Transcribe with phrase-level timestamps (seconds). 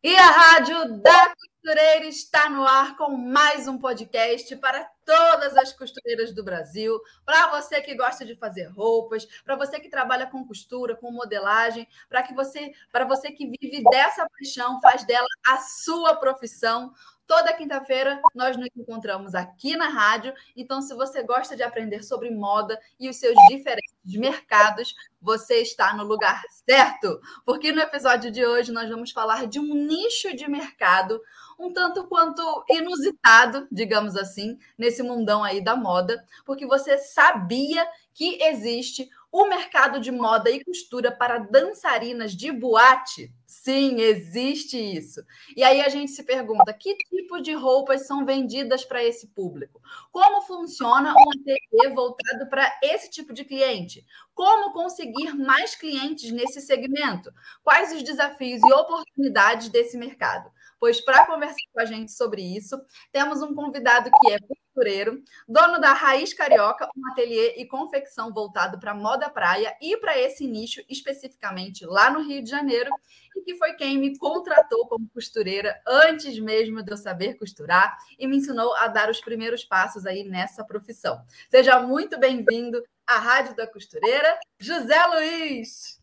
[0.00, 5.72] E a Rádio da Costureira está no ar com mais um podcast para todas as
[5.72, 10.46] costureiras do Brasil, para você que gosta de fazer roupas, para você que trabalha com
[10.46, 15.58] costura, com modelagem, para que você, para você que vive dessa paixão, faz dela a
[15.58, 16.92] sua profissão.
[17.28, 20.32] Toda quinta-feira nós nos encontramos aqui na rádio.
[20.56, 25.94] Então, se você gosta de aprender sobre moda e os seus diferentes mercados, você está
[25.94, 27.20] no lugar certo.
[27.44, 31.20] Porque no episódio de hoje nós vamos falar de um nicho de mercado
[31.58, 38.42] um tanto quanto inusitado, digamos assim, nesse mundão aí da moda, porque você sabia que
[38.42, 43.34] existe o mercado de moda e costura para dançarinas de boate?
[43.50, 45.22] Sim, existe isso.
[45.56, 49.80] E aí a gente se pergunta: que tipo de roupas são vendidas para esse público?
[50.12, 54.04] Como funciona um ateliê voltado para esse tipo de cliente?
[54.34, 57.32] Como conseguir mais clientes nesse segmento?
[57.62, 60.50] Quais os desafios e oportunidades desse mercado?
[60.78, 62.78] Pois para conversar com a gente sobre isso,
[63.10, 64.38] temos um convidado que é
[64.78, 70.16] costureiro, dono da Raiz Carioca, um ateliê e confecção voltado para moda praia e para
[70.16, 72.90] esse nicho especificamente lá no Rio de Janeiro,
[73.36, 78.26] e que foi quem me contratou como costureira antes mesmo de eu saber costurar e
[78.26, 81.20] me ensinou a dar os primeiros passos aí nessa profissão.
[81.50, 86.00] Seja muito bem-vindo à Rádio da Costureira, José Luiz.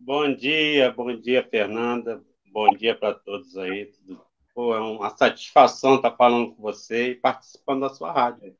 [0.00, 2.20] Bom dia, bom dia, Fernanda.
[2.46, 3.86] Bom dia para todos aí.
[3.86, 8.56] Tudo Pô, é uma satisfação estar falando com você e participando da sua rádio.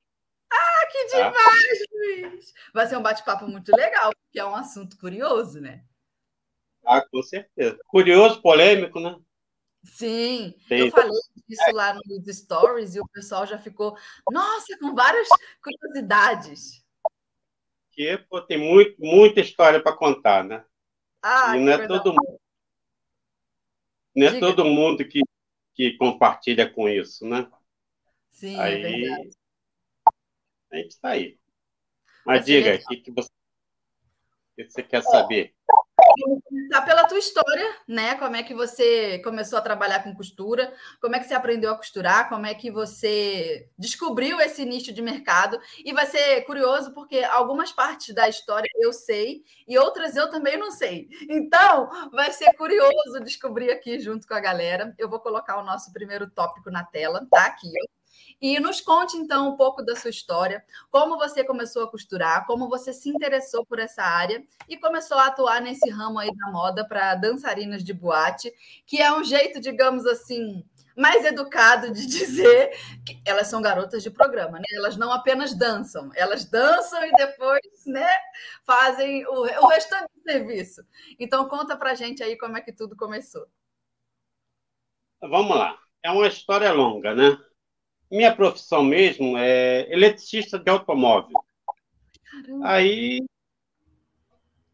[0.53, 1.17] Ah, que tá?
[1.17, 1.85] demais, tá?
[1.93, 2.55] Luiz!
[2.73, 5.85] Vai ser um bate-papo muito legal, porque é um assunto curioso, né?
[6.85, 7.79] Ah, com certeza.
[7.87, 9.19] Curioso, polêmico, né?
[9.85, 10.81] Sim, Tem...
[10.81, 11.11] eu falei
[11.49, 13.97] disso lá nos stories e o pessoal já ficou,
[14.31, 15.29] nossa, com várias
[15.63, 16.85] curiosidades.
[17.93, 20.65] Que pô, tem muito, muita história para contar, né?
[21.23, 22.41] Ah, e não é todo mundo.
[24.15, 24.41] Não é Diga.
[24.41, 25.23] todo mundo que
[25.81, 27.51] que compartilha com isso, né?
[28.31, 29.31] Sim, é aí, é verdade.
[30.73, 31.39] A gente está aí.
[32.27, 33.31] Mas diga, o que, que, você,
[34.67, 35.55] que você quer saber?
[36.19, 38.15] Vamos começar pela tua história, né?
[38.17, 40.73] Como é que você começou a trabalhar com costura?
[41.01, 42.29] Como é que você aprendeu a costurar?
[42.29, 45.61] Como é que você descobriu esse nicho de mercado?
[45.85, 50.59] E vai ser curioso porque algumas partes da história eu sei e outras eu também
[50.59, 51.09] não sei.
[51.29, 54.95] Então, vai ser curioso descobrir aqui junto com a galera.
[54.99, 57.47] Eu vou colocar o nosso primeiro tópico na tela, tá?
[57.47, 58.00] Aqui, ó.
[58.41, 62.71] E nos conte, então, um pouco da sua história, como você começou a costurar, como
[62.71, 66.87] você se interessou por essa área e começou a atuar nesse ramo aí da moda
[66.87, 68.51] para dançarinas de boate,
[68.87, 70.65] que é um jeito, digamos assim,
[70.97, 72.71] mais educado de dizer
[73.05, 74.65] que elas são garotas de programa, né?
[74.73, 78.09] Elas não apenas dançam, elas dançam e depois, né,
[78.65, 80.83] fazem o, o restante do serviço.
[81.19, 83.47] Então conta pra gente aí como é que tudo começou.
[85.21, 85.79] Vamos lá.
[86.03, 87.37] É uma história longa, né?
[88.11, 91.39] Minha profissão mesmo é eletricista de automóvel.
[92.31, 92.69] Caramba.
[92.69, 93.25] Aí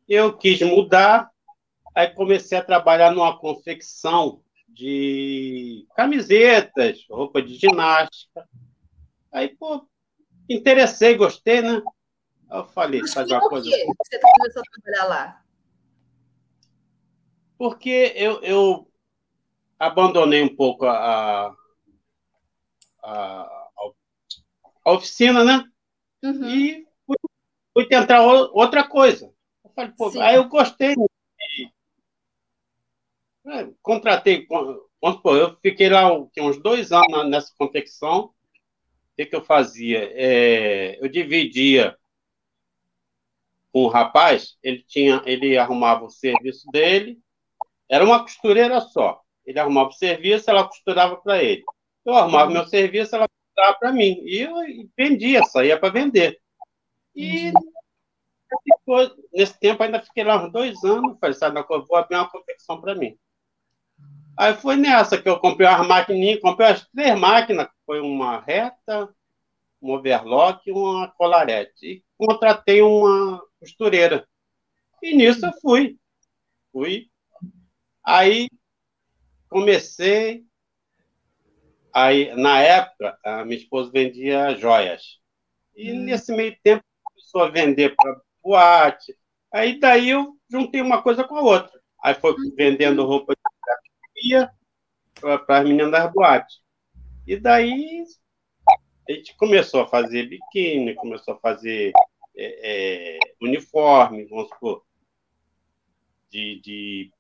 [0.09, 1.31] eu quis mudar,
[1.95, 8.49] aí comecei a trabalhar numa confecção de camisetas, roupa de ginástica.
[9.33, 9.87] Aí, pô,
[10.49, 11.83] interessei, gostei, né?
[12.49, 13.69] Aí eu falei, Mas fazer uma coisa.
[13.69, 15.43] Por que você começou a trabalhar lá?
[17.59, 18.91] Porque eu, eu
[19.79, 20.93] abandonei um pouco a,
[21.47, 21.57] a,
[23.07, 25.65] a oficina, né?
[26.23, 26.49] Uhum.
[26.49, 27.17] E fui,
[27.73, 29.33] fui, tentar outra coisa.
[29.65, 30.95] Eu falei, pô, aí eu gostei.
[33.81, 34.91] Contratei, pô,
[35.37, 38.25] eu fiquei lá uns dois anos nessa confecção.
[38.25, 38.35] O
[39.17, 40.11] que, que eu fazia?
[40.13, 41.97] É, eu dividia
[43.73, 47.19] com o rapaz, ele tinha, ele arrumava o serviço dele,
[47.89, 49.21] era uma costureira só.
[49.45, 51.63] Ele arrumava o serviço, ela costurava para ele.
[52.07, 54.23] Eu arrumava meu serviço, ela dava para mim.
[54.25, 54.55] E eu
[54.97, 56.41] vendia, saía para vender.
[57.15, 57.53] E
[58.63, 61.19] ficou, nesse tempo ainda fiquei lá uns dois anos.
[61.21, 63.19] Falei, sabe, vou abrir uma confecção para mim.
[64.39, 69.09] Aí foi nessa que eu comprei umas maquininhas, comprei as três máquinas, foi uma reta,
[69.83, 71.87] um overlock e uma colarete.
[71.87, 74.29] E contratei uma costureira.
[75.03, 75.99] E nisso eu fui.
[76.71, 77.11] Fui
[78.07, 78.49] Aí
[79.49, 80.45] comecei.
[81.97, 85.19] Aí, na época, a minha esposa vendia joias.
[85.75, 86.01] E hum.
[86.01, 89.17] nesse meio tempo começou a vender para boate.
[89.51, 91.81] Aí daí eu juntei uma coisa com a outra.
[92.05, 92.53] Aí foi hum.
[92.55, 94.47] vendendo roupa de
[95.23, 96.61] para as meninas das boates.
[97.27, 98.05] E daí
[99.09, 101.93] a gente começou a fazer biquíni, começou a fazer
[102.37, 104.85] é, é, uniforme, vamos supor,
[106.29, 107.11] de, de,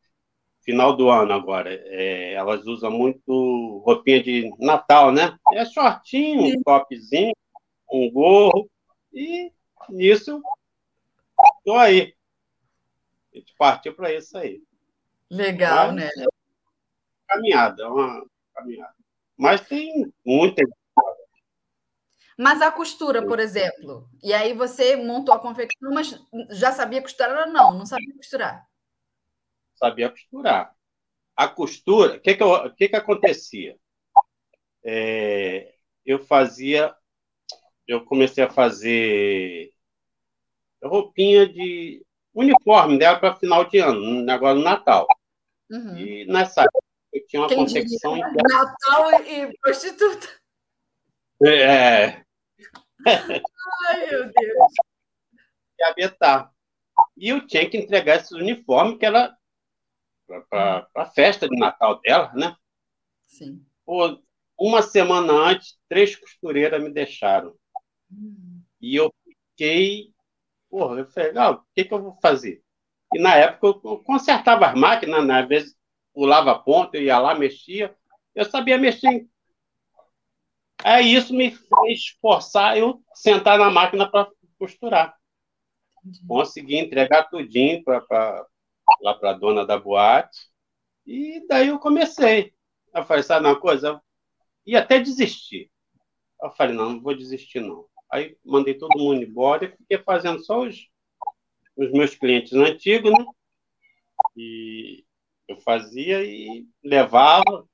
[0.67, 1.73] final do ano agora.
[1.73, 5.39] É, elas usam muito roupinha de Natal, né?
[5.55, 7.33] É shortinho, um topzinho,
[7.91, 8.69] um gorro,
[9.15, 9.51] e
[9.89, 10.43] nisso
[11.59, 12.15] estou aí.
[13.33, 14.61] A gente partiu para isso aí.
[15.31, 16.11] Legal, Mas, né?
[16.19, 16.27] É
[17.29, 18.95] caminhada, é uma caminhada.
[19.37, 20.63] Mas tem muita.
[22.39, 26.21] Mas a costura, por exemplo, e aí você montou a confecção, mas
[26.51, 27.73] já sabia costurar ou não?
[27.73, 28.67] Não sabia costurar?
[29.77, 30.75] Sabia costurar.
[31.37, 33.77] A costura, o que, que, que, que acontecia?
[34.83, 35.75] É,
[36.05, 36.95] eu fazia,
[37.87, 39.71] eu comecei a fazer
[40.83, 45.07] roupinha de uniforme dela para final de ano, agora no Natal.
[45.71, 45.97] Uhum.
[45.97, 48.17] E nessa época eu tinha uma confecção.
[48.49, 50.29] Natal e prostituta.
[51.45, 52.23] É.
[53.07, 54.73] Ai, meu Deus.
[55.79, 56.51] E a Betá.
[57.17, 59.36] E eu tinha que entregar esse uniforme que era
[60.49, 62.55] para a festa de Natal dela, né?
[63.27, 63.65] Sim.
[63.85, 64.21] Pô,
[64.59, 67.55] uma semana antes, três costureiras me deixaram.
[68.11, 68.63] Hum.
[68.81, 70.13] E eu fiquei.
[70.69, 72.63] Porra, eu falei, o que, que eu vou fazer?
[73.15, 75.41] E na época eu consertava as máquinas, né?
[75.41, 75.77] às vezes
[76.13, 77.95] pulava a ponta, eu ia lá, mexia.
[78.35, 79.29] Eu sabia mexer.
[80.85, 84.29] Aí isso me fez forçar eu sentar na máquina para
[84.59, 85.17] costurar.
[86.27, 88.47] Consegui entregar tudinho pra
[89.01, 90.49] lá para a dona da boate.
[91.07, 92.53] E daí eu comecei.
[92.95, 94.01] Eu falei, sabe uma coisa?
[94.67, 95.71] Ia até desistir.
[96.43, 97.87] Eu falei, não, não vou desistir, não.
[98.11, 100.89] Aí mandei todo mundo embora e fiquei fazendo só os,
[101.77, 103.25] os meus clientes antigos, né?
[104.37, 105.05] E
[105.49, 107.67] eu fazia e levava.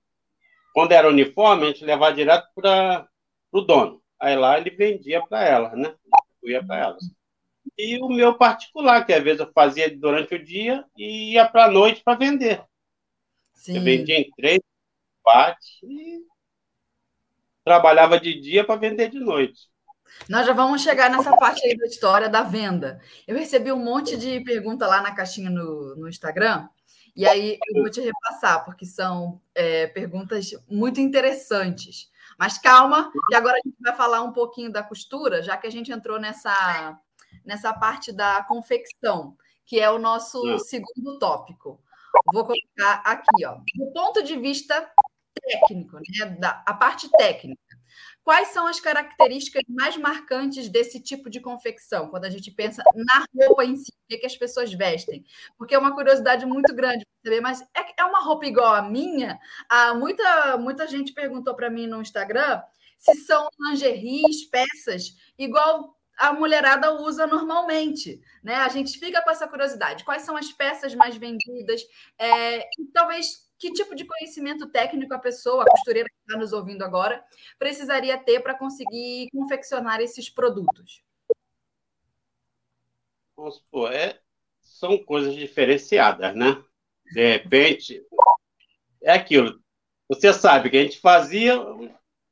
[0.75, 3.09] Quando era uniforme, a gente levava direto para
[3.51, 4.03] o dono.
[4.19, 5.95] Aí lá ele vendia para elas, né?
[6.43, 7.03] Eu ia para elas.
[7.79, 11.67] E o meu particular, que às vezes eu fazia durante o dia e ia para
[11.67, 12.63] a noite para vender.
[13.55, 13.77] Sim.
[13.77, 14.61] Eu vendia em três,
[15.23, 16.21] quatro e
[17.65, 19.71] trabalhava de dia para vender de noite.
[20.29, 23.01] Nós já vamos chegar nessa parte aí da história da venda.
[23.27, 26.69] Eu recebi um monte de pergunta lá na caixinha no, no Instagram
[27.15, 32.11] e aí eu vou te repassar, porque são é, perguntas muito interessantes.
[32.39, 35.71] Mas calma, e agora a gente vai falar um pouquinho da costura, já que a
[35.71, 36.99] gente entrou nessa,
[37.45, 41.81] nessa parte da confecção, que é o nosso segundo tópico.
[42.33, 43.59] Vou colocar aqui, ó.
[43.75, 44.91] Do ponto de vista
[45.43, 46.37] técnico, né?
[46.39, 47.61] Da, a parte técnica.
[48.23, 53.25] Quais são as características mais marcantes desse tipo de confecção, quando a gente pensa na
[53.35, 55.25] roupa em si, o que, que as pessoas vestem?
[55.59, 58.83] Porque é uma curiosidade muito grande para saber, mas é, é uma roupa igual a
[58.83, 59.41] minha?
[59.69, 62.63] Ah, muita, muita gente perguntou para mim no Instagram
[62.97, 68.57] se são lingeries, peças, igual a mulherada usa normalmente, né?
[68.57, 70.05] A gente fica com essa curiosidade.
[70.05, 71.83] Quais são as peças mais vendidas?
[72.19, 76.53] É, e talvez que tipo de conhecimento técnico a pessoa, a costureira que está nos
[76.53, 77.25] ouvindo agora,
[77.59, 81.03] precisaria ter para conseguir confeccionar esses produtos?
[83.37, 84.21] Vamos supor, é,
[84.61, 86.63] são coisas diferenciadas, né?
[87.13, 88.05] De repente,
[89.03, 89.61] é aquilo.
[90.09, 91.59] Você sabe que a gente fazia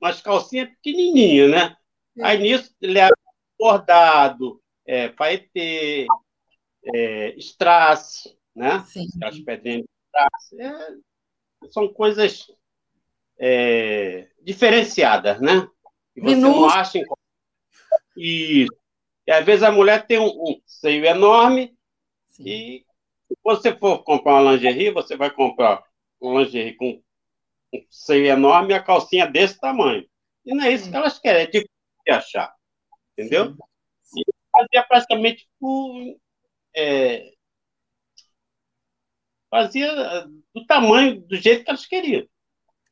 [0.01, 1.77] umas calcinhas pequenininhas, né?
[2.23, 3.15] Aí nisso, leva
[3.61, 6.07] bordado, é, paetê,
[6.95, 8.83] é, strass, né?
[8.87, 9.05] Sim.
[9.05, 10.53] Strass.
[10.59, 12.51] É, são coisas
[13.39, 15.69] é, diferenciadas, né?
[16.17, 17.05] E você não acha em...
[18.17, 18.73] Isso.
[19.27, 21.77] E às vezes a mulher tem um, um seio enorme
[22.29, 22.43] Sim.
[22.47, 22.87] e
[23.29, 25.85] se você for comprar uma lingerie, você vai comprar
[26.21, 27.01] um lingerie com
[27.73, 30.05] um seio enorme e a calcinha desse tamanho.
[30.45, 30.91] E não é isso Sim.
[30.91, 31.71] que elas querem, é difícil
[32.05, 32.60] de achar.
[33.21, 33.57] Entendeu?
[34.03, 34.21] Sim.
[34.21, 36.17] E fazia praticamente por,
[36.75, 37.33] é,
[39.51, 42.27] fazia do tamanho, do jeito que elas queriam.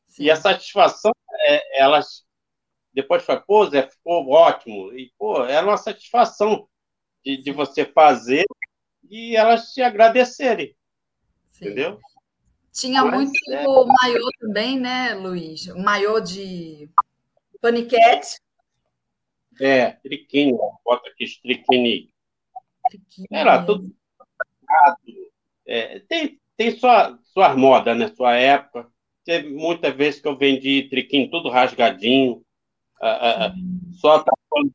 [0.07, 0.25] Sim.
[0.25, 2.27] E a satisfação, é, elas
[2.93, 4.93] depois foi, pô, Zé, ficou ótimo.
[4.93, 6.69] E, pô, era uma satisfação
[7.25, 8.45] de, de você fazer
[9.09, 10.75] e elas te agradecerem.
[11.49, 11.67] Sim.
[11.67, 12.01] Entendeu?
[12.73, 13.65] Tinha Mas, muito é...
[14.03, 15.67] maiô também, né, Luiz?
[15.69, 16.91] O maiô de
[17.61, 18.41] paniquete.
[19.61, 22.13] É, triquinho, bota aqui triquini.
[23.31, 23.95] Era tudo.
[25.67, 28.09] É, tem, tem sua, suas modas, né?
[28.15, 28.91] Sua época.
[29.25, 32.43] Teve muitas vezes que eu vendi triquinho tudo rasgadinho,
[33.01, 33.53] a, a,
[33.93, 34.73] só tapando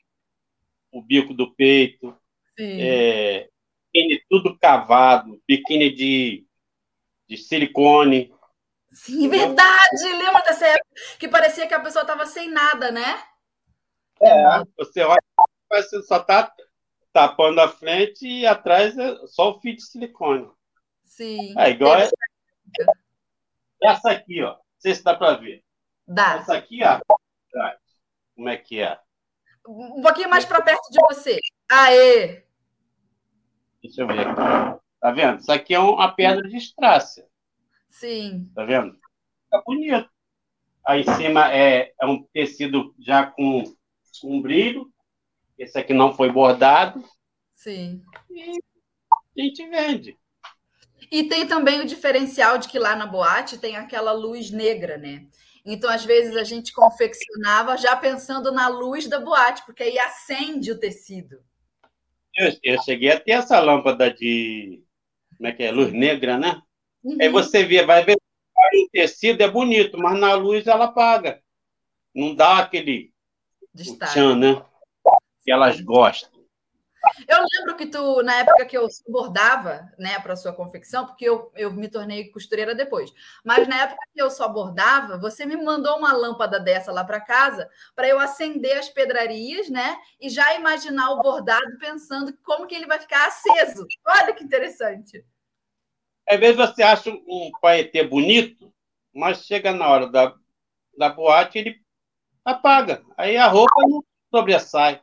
[0.91, 2.15] o bico do peito,
[2.59, 3.49] é,
[3.91, 6.45] biquíni tudo cavado, biquíni de,
[7.27, 8.31] de silicone.
[8.91, 10.03] Sim, verdade!
[10.03, 13.23] Lembra dessa época que parecia que a pessoa estava sem nada, né?
[14.23, 15.21] É, você olha,
[15.69, 16.53] você só está
[17.11, 20.49] tapando a frente e atrás é só o fio de silicone.
[21.03, 21.53] Sim.
[21.59, 22.09] É igual é...
[23.83, 24.53] essa aqui, ó.
[24.53, 25.63] Não sei se dá para ver.
[26.07, 26.35] Dá.
[26.35, 26.99] Essa aqui, ó.
[28.35, 28.99] Como é que é?
[29.67, 31.39] Um pouquinho mais para perto de você.
[31.69, 32.43] Aê!
[33.81, 34.81] Deixa eu ver aqui.
[34.99, 35.39] Tá vendo?
[35.39, 37.27] Isso aqui é uma pedra de estrácia.
[37.89, 38.49] Sim.
[38.55, 38.97] Tá vendo?
[39.49, 40.09] Tá bonito.
[40.85, 43.63] Aí em cima é, é um tecido já com
[44.23, 44.91] um brilho.
[45.57, 47.03] Esse aqui não foi bordado.
[47.55, 48.01] Sim.
[48.29, 48.59] E
[49.39, 50.17] a gente vende.
[51.11, 55.27] E tem também o diferencial de que lá na boate tem aquela luz negra, né?
[55.65, 60.71] Então, às vezes, a gente confeccionava já pensando na luz da boate, porque aí acende
[60.71, 61.37] o tecido.
[62.35, 64.83] Eu, eu cheguei a ter essa lâmpada de.
[65.37, 65.71] Como é que é?
[65.71, 66.61] Luz negra, né?
[67.03, 67.17] Uhum.
[67.21, 71.41] Aí você vê, vai ver o tecido é bonito, mas na luz ela apaga.
[72.13, 73.12] Não dá aquele
[73.73, 74.13] Destaque.
[74.13, 74.65] tchan, né?
[75.43, 76.43] Que elas gostam.
[77.27, 81.51] Eu lembro que tu, na época que eu bordava, né, para sua confecção, porque eu,
[81.53, 83.13] eu me tornei costureira depois,
[83.43, 87.19] mas na época que eu só bordava, você me mandou uma lâmpada dessa lá para
[87.19, 92.75] casa para eu acender as pedrarias, né, e já imaginar o bordado pensando como que
[92.75, 93.85] ele vai ficar aceso.
[94.07, 95.25] Olha que interessante.
[96.27, 98.73] Às vezes você acha um paetê bonito,
[99.13, 100.33] mas chega na hora da,
[100.97, 101.82] da boate ele
[102.43, 103.03] apaga.
[103.17, 105.01] Aí a roupa não sobressai.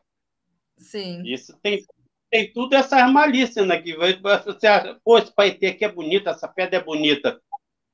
[0.76, 1.22] Sim.
[1.24, 1.84] Isso tem,
[2.30, 3.80] tem tudo essa malícia, né?
[3.80, 7.40] Que você acha, pô, esse paetê aqui é bonito, essa pedra é bonita.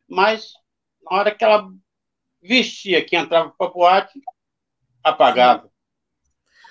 [0.09, 0.53] Mas
[1.03, 1.69] na hora que ela
[2.41, 4.21] vestia, que entrava para boate,
[5.03, 5.71] apagava.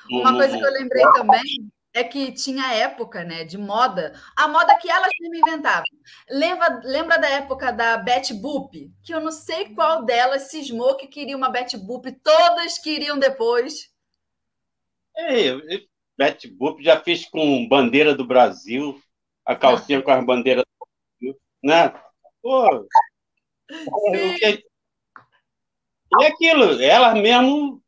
[0.10, 4.78] Uma coisa que eu lembrei também é que tinha época, né, de moda, a moda
[4.78, 5.86] que elas mesmas inventavam.
[6.30, 8.92] Lembra, lembra da época da Betty Boop?
[9.02, 13.90] Que eu não sei qual delas cismou que queria uma Betty Boop, todas queriam depois.
[15.16, 15.52] É,
[16.18, 19.02] Betty Boop já fiz com bandeira do Brasil,
[19.46, 20.86] a calcinha com as bandeiras do
[21.22, 21.94] Brasil, né?
[22.42, 22.86] Pô,
[26.20, 27.82] e aquilo, elas mesmo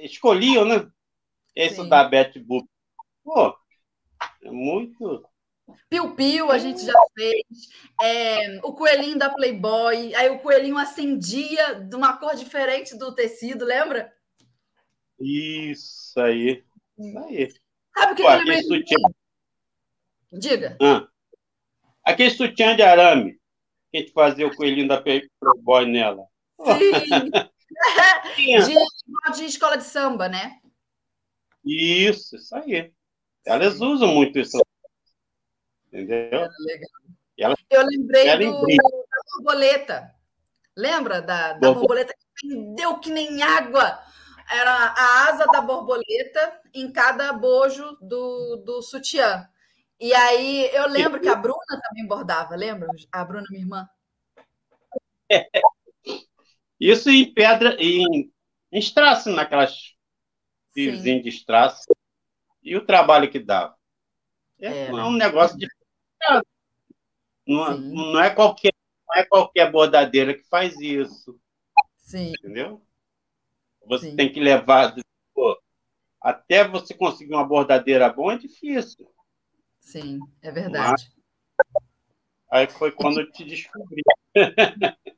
[0.00, 0.88] escolhiam, né?
[1.56, 1.88] Isso Sim.
[1.88, 2.71] da Betty Boop.
[3.24, 3.56] Pô,
[4.42, 5.24] é muito.
[5.88, 7.44] Piu-piu a gente já fez.
[8.00, 10.14] É, o coelhinho da Playboy.
[10.14, 14.12] Aí o coelhinho acendia de uma cor diferente do tecido, lembra?
[15.20, 16.64] Isso aí.
[16.98, 17.52] Isso aí.
[17.96, 18.62] Sabe o que Pô, eu lembrei?
[18.62, 18.98] Sutiã...
[20.32, 20.76] Diga.
[20.80, 21.06] Ah.
[22.04, 23.38] Aquele sutiã de arame
[23.90, 26.26] que a gente fazia o coelhinho da Playboy nela.
[26.64, 27.30] Sim.
[28.36, 30.58] de, de escola de samba, né?
[31.64, 32.92] Isso, isso aí.
[33.44, 34.58] Elas usam muito isso.
[35.86, 36.48] Entendeu?
[37.38, 40.14] Ela, eu lembrei ela do, da borboleta.
[40.76, 44.00] Lembra da, da borboleta que vendeu que nem água?
[44.50, 49.48] Era a asa da borboleta em cada bojo do, do sutiã.
[50.00, 52.88] E aí eu lembro que a Bruna também bordava, lembra?
[53.12, 53.88] A Bruna, minha irmã.
[56.80, 58.32] Isso em pedra, em,
[58.72, 59.94] em strass, naquelas
[60.74, 61.84] fiozinhos de strass.
[62.62, 63.76] E o trabalho que dava.
[64.60, 65.66] É, é um negócio de.
[67.46, 68.72] Não, não, é qualquer,
[69.08, 71.38] não é qualquer bordadeira que faz isso.
[71.98, 72.32] Sim.
[72.38, 72.80] Entendeu?
[73.86, 74.16] Você Sim.
[74.16, 74.94] tem que levar.
[75.34, 75.60] Pô,
[76.20, 79.12] até você conseguir uma bordadeira boa é difícil.
[79.80, 81.10] Sim, é verdade.
[81.58, 81.82] Mas,
[82.52, 84.02] aí foi quando eu te descobri.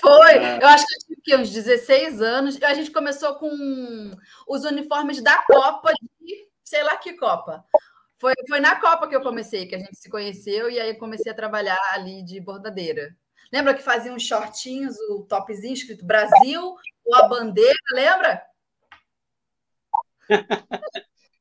[0.00, 0.62] Foi, é.
[0.62, 2.62] eu acho que eu tinha uns 16 anos.
[2.62, 3.50] A gente começou com
[4.48, 7.62] os uniformes da Copa de sei lá que Copa.
[8.18, 10.98] Foi, foi na Copa que eu comecei, que a gente se conheceu, e aí eu
[10.98, 13.14] comecei a trabalhar ali de bordadeira.
[13.52, 16.74] Lembra que fazia uns shortinhos, o topzinho escrito Brasil,
[17.04, 18.42] ou a bandeira, lembra?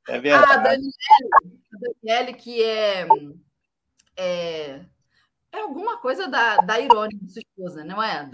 [0.10, 0.52] É verdade.
[0.52, 0.94] A Daniele,
[1.74, 3.08] a Daniele que é,
[4.18, 4.86] é,
[5.54, 8.30] é alguma coisa da, da Irônica, sua esposa, não é?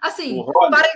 [0.00, 0.88] Assim, para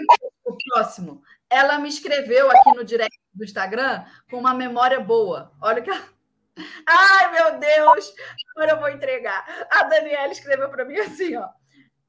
[0.47, 1.23] o próximo.
[1.49, 5.53] Ela me escreveu aqui no direct do Instagram com uma memória boa.
[5.61, 6.09] Olha que ela...
[6.87, 8.13] Ai, meu Deus!
[8.55, 9.67] Agora eu vou entregar.
[9.71, 11.49] A Daniela escreveu para mim assim, ó.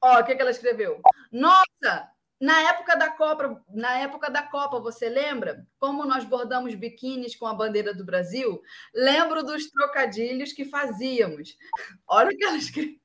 [0.00, 1.00] Ó, o que, que ela escreveu?
[1.30, 7.34] Nossa, na época da Copa, na época da Copa, você lembra como nós bordamos biquínis
[7.34, 8.62] com a bandeira do Brasil?
[8.94, 11.56] Lembro dos trocadilhos que fazíamos.
[12.06, 12.96] Olha o que ela escreveu.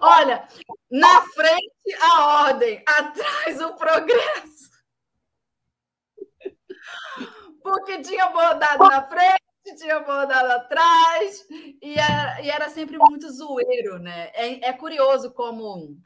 [0.00, 0.46] Olha,
[0.90, 4.71] na frente a ordem, atrás o progresso.
[7.62, 11.46] Porque tinha bordado na frente, tinha bordado atrás,
[11.80, 14.30] e era, e era sempre muito zoeiro, né?
[14.34, 15.96] É, é curioso como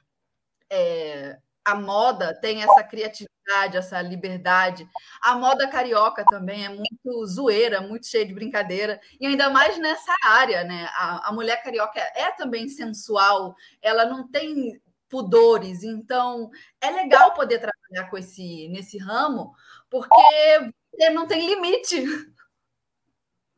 [0.71, 4.88] é, a moda tem essa criatividade, essa liberdade.
[5.21, 10.14] A moda carioca também é muito zoeira, muito cheia de brincadeira, e ainda mais nessa
[10.25, 10.88] área, né?
[10.95, 17.59] A, a mulher carioca é também sensual, ela não tem pudores, então é legal poder
[17.59, 19.52] trabalhar com esse nesse ramo,
[19.90, 22.05] porque não tem limite.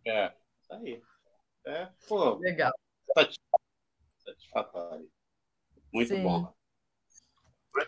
[0.06, 1.02] É, isso aí.
[1.66, 2.73] É, pô, legal.
[4.18, 5.11] Satisfatório.
[5.92, 6.23] Muito Sim.
[6.23, 6.52] bom.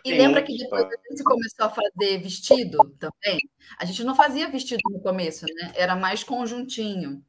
[0.05, 3.39] E lembra que depois a gente começou a fazer vestido também?
[3.77, 5.73] A gente não fazia vestido no começo, né?
[5.75, 7.23] Era mais conjuntinho.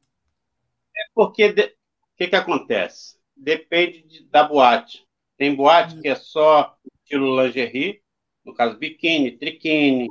[0.95, 1.75] É porque o de...
[2.15, 3.17] que, que acontece?
[3.35, 5.05] Depende de, da boate.
[5.37, 6.01] Tem boate hum.
[6.01, 8.01] que é só estilo lingerie,
[8.45, 10.09] no caso biquíni, triquine,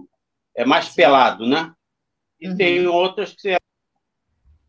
[0.54, 0.96] é mais Sim.
[0.96, 1.72] pelado, né?
[2.40, 2.56] E uhum.
[2.56, 3.58] tem outras que é,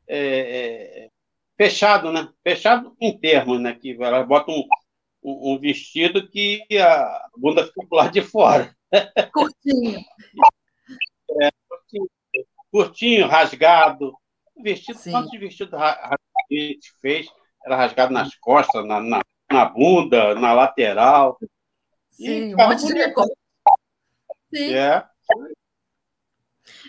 [0.08, 1.10] é, é,
[1.58, 2.30] fechado, né?
[2.44, 3.74] Fechado em termos, né?
[3.74, 4.68] Que elas botam um
[5.24, 8.76] um, vestido que a bunda fica lá de fora.
[9.34, 10.00] Curtinho.
[11.42, 12.08] É, curtinho,
[12.72, 14.14] curtinho, rasgado.
[14.62, 15.12] Vestido, Sim.
[15.12, 17.28] quantos vestidos rasgados a gente fez?
[17.66, 19.22] Era rasgado nas costas, na, na,
[19.52, 21.40] na bunda, na lateral.
[22.12, 23.34] Sim, um monte de recorte.
[24.54, 24.74] Sim.
[24.76, 25.04] É.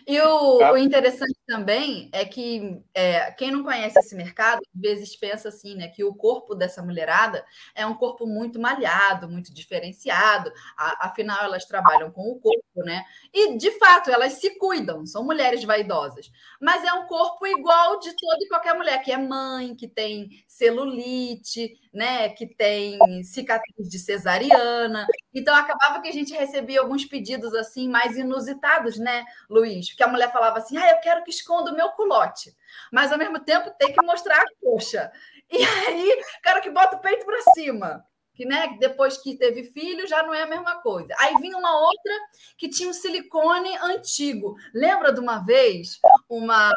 [0.06, 0.72] E o, tá.
[0.72, 5.74] o, interessante também é que é, quem não conhece esse mercado, às vezes pensa assim,
[5.74, 5.88] né?
[5.88, 10.52] Que o corpo dessa mulherada é um corpo muito malhado, muito diferenciado.
[10.76, 13.04] A, afinal, elas trabalham com o corpo, né?
[13.32, 16.30] E de fato, elas se cuidam, são mulheres vaidosas.
[16.60, 20.43] Mas é um corpo igual de toda e qualquer mulher, que é mãe, que tem
[20.54, 22.28] celulite, né?
[22.28, 25.06] Que tem cicatriz de cesariana.
[25.32, 29.88] Então acabava que a gente recebia alguns pedidos assim mais inusitados, né, Luiz?
[29.88, 32.54] Porque a mulher falava assim: ah, eu quero que esconda o meu culote,
[32.92, 35.10] mas ao mesmo tempo tem que mostrar a coxa.
[35.50, 38.04] E aí, quero que bota o peito para cima.
[38.32, 41.14] Que, né, depois que teve filho já não é a mesma coisa.
[41.18, 42.12] Aí vinha uma outra
[42.58, 44.56] que tinha um silicone antigo.
[44.74, 46.72] Lembra de uma vez uma,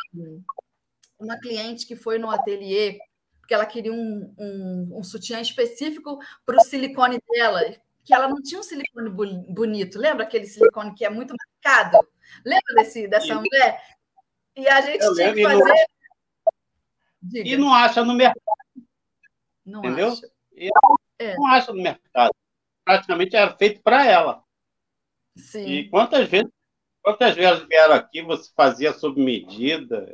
[1.18, 3.00] uma cliente que foi no ateliê
[3.48, 7.62] porque ela queria um, um, um sutiã específico para o silicone dela,
[8.04, 9.98] que ela não tinha um silicone bonito.
[9.98, 12.06] Lembra aquele silicone que é muito marcado?
[12.46, 13.82] Lembra desse, dessa mulher?
[14.54, 15.88] E a gente Eu tinha que fazer.
[17.34, 18.42] E não, e não acha no mercado.
[19.66, 20.10] Não entendeu?
[20.10, 20.30] Acha.
[21.18, 21.36] É.
[21.36, 22.36] não acha no mercado.
[22.84, 24.44] Praticamente era feito para ela.
[25.38, 25.66] Sim.
[25.66, 26.52] E quantas vezes,
[27.02, 30.06] quantas vezes vieram aqui, você fazia sob medida?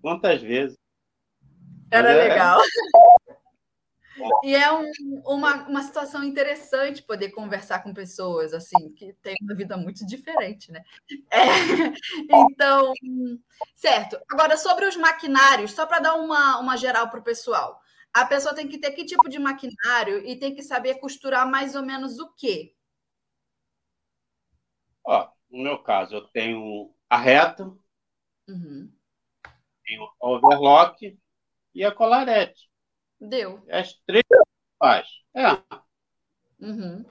[0.00, 0.76] Quantas vezes?
[1.90, 2.28] Era é...
[2.28, 2.60] legal.
[4.42, 4.90] E é um,
[5.24, 10.72] uma, uma situação interessante poder conversar com pessoas assim que têm uma vida muito diferente,
[10.72, 10.84] né?
[11.30, 12.92] É, então,
[13.74, 14.18] certo.
[14.30, 17.80] Agora, sobre os maquinários, só para dar uma, uma geral para o pessoal.
[18.12, 21.74] A pessoa tem que ter que tipo de maquinário e tem que saber costurar mais
[21.74, 22.74] ou menos o quê?
[25.04, 27.64] Ó, no meu caso, eu tenho a reta,
[28.48, 28.92] uhum.
[29.84, 31.18] tenho overlock,
[31.74, 32.68] e a colarete.
[33.20, 33.64] Deu.
[33.70, 34.24] As três
[34.78, 35.08] faz.
[35.34, 35.50] É.
[36.60, 37.04] Uhum.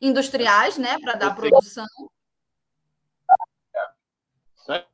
[0.00, 0.98] Industriais, né?
[1.00, 1.86] Para dar produção.
[4.56, 4.84] Isso aí.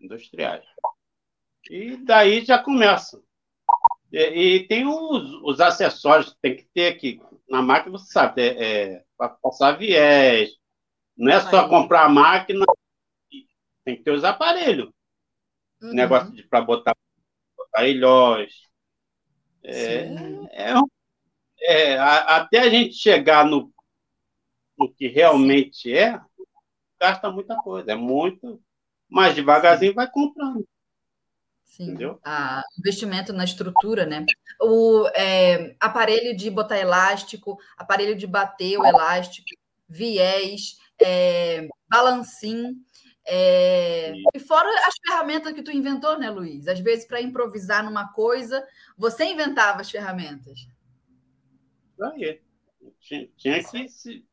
[0.00, 0.64] Industriais.
[1.70, 3.22] E daí já começa.
[4.12, 7.20] E, e tem os, os, acessórios que tem que ter aqui.
[7.48, 10.50] Na máquina, você sabe, é, é para passar viés.
[11.16, 11.68] Não é só aí.
[11.68, 12.64] comprar a máquina,
[13.84, 14.90] tem que ter os aparelhos.
[15.80, 15.92] Uhum.
[15.92, 16.96] Negócio para botar
[17.74, 18.52] a Ilhós.
[19.62, 20.06] É,
[20.52, 20.74] é,
[21.62, 23.72] é, até a gente chegar no,
[24.78, 25.94] no que realmente Sim.
[25.94, 26.20] é,
[27.00, 28.60] gasta muita coisa, é muito,
[29.08, 29.96] mas devagarzinho Sim.
[29.96, 30.66] vai comprando.
[31.64, 32.20] Sim, Entendeu?
[32.24, 34.24] A investimento na estrutura, né?
[34.60, 39.48] O é, aparelho de botar elástico, aparelho de bater o elástico,
[39.88, 42.76] viés, é, balancim,
[43.26, 44.12] é...
[44.34, 46.68] E fora as ferramentas que tu inventou, né, Luiz?
[46.68, 50.66] Às vezes, para improvisar numa coisa, você inventava as ferramentas.
[52.00, 52.40] Aí.
[53.00, 54.24] Tinha, tinha que, se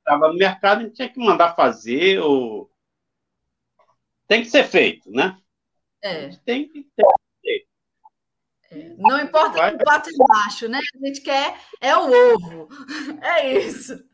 [0.00, 2.70] estava no mercado, a gente tinha que mandar fazer, ou...
[4.26, 5.38] tem que ser feito, né?
[6.02, 6.28] É.
[6.44, 7.04] Tem que ter
[7.40, 7.68] feito.
[8.70, 8.94] É.
[8.98, 9.76] Não importa Vai.
[9.76, 10.78] que pato embaixo, né?
[10.78, 12.68] A gente quer é o ovo.
[13.22, 14.04] É isso.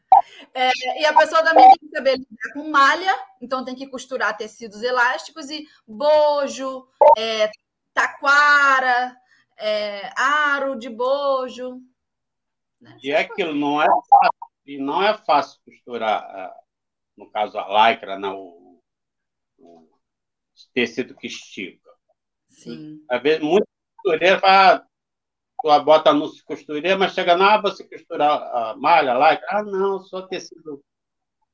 [0.55, 4.37] É, e a pessoa também tem que saber lidar com malha, então tem que costurar
[4.37, 7.51] tecidos elásticos e bojo, é,
[7.93, 9.17] taquara,
[9.59, 11.81] é, aro de bojo.
[12.81, 12.99] Né?
[13.03, 16.61] E é aquilo, não é fácil, e não é fácil costurar, ah,
[17.17, 18.81] no caso a lycra, não, o,
[19.59, 19.89] o
[20.75, 21.91] tecido que estica.
[22.49, 23.05] Sim.
[23.09, 24.87] Às vezes, muito costureiro fala, ah,
[25.63, 30.01] bota anúncio de costureira, mas chega lá, ah, você costurar a malha, lycra, ah, não,
[30.01, 30.83] só tecido.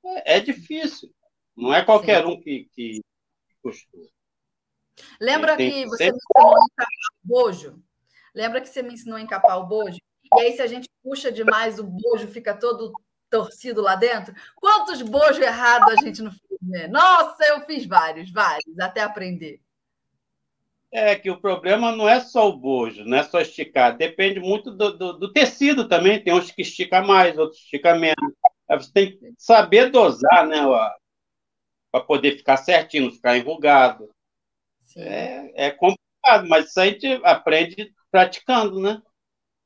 [0.05, 1.11] É, é difícil.
[1.57, 2.33] Não é qualquer Sim.
[2.33, 3.01] um que, que
[3.62, 4.09] costura.
[5.21, 6.12] Lembra que você sempre...
[6.12, 7.83] me ensinou a encapar o bojo?
[8.35, 9.99] Lembra que você me ensinou a encapar o bojo?
[10.37, 12.92] E aí, se a gente puxa demais, o bojo fica todo
[13.31, 14.35] torcido lá dentro?
[14.57, 16.88] Quantos bojos errados a gente não fez, né?
[16.88, 19.61] Nossa, eu fiz vários, vários, até aprender.
[20.90, 23.96] É que o problema não é só o bojo, não é só esticar.
[23.96, 26.22] Depende muito do, do, do tecido também.
[26.22, 28.35] Tem uns que estica mais, outros estica menos.
[28.70, 30.61] Você tem que saber dosar, né?
[31.90, 34.11] Para poder ficar certinho, não ficar enrugado.
[34.96, 39.03] É, é complicado, mas isso a gente aprende praticando, né?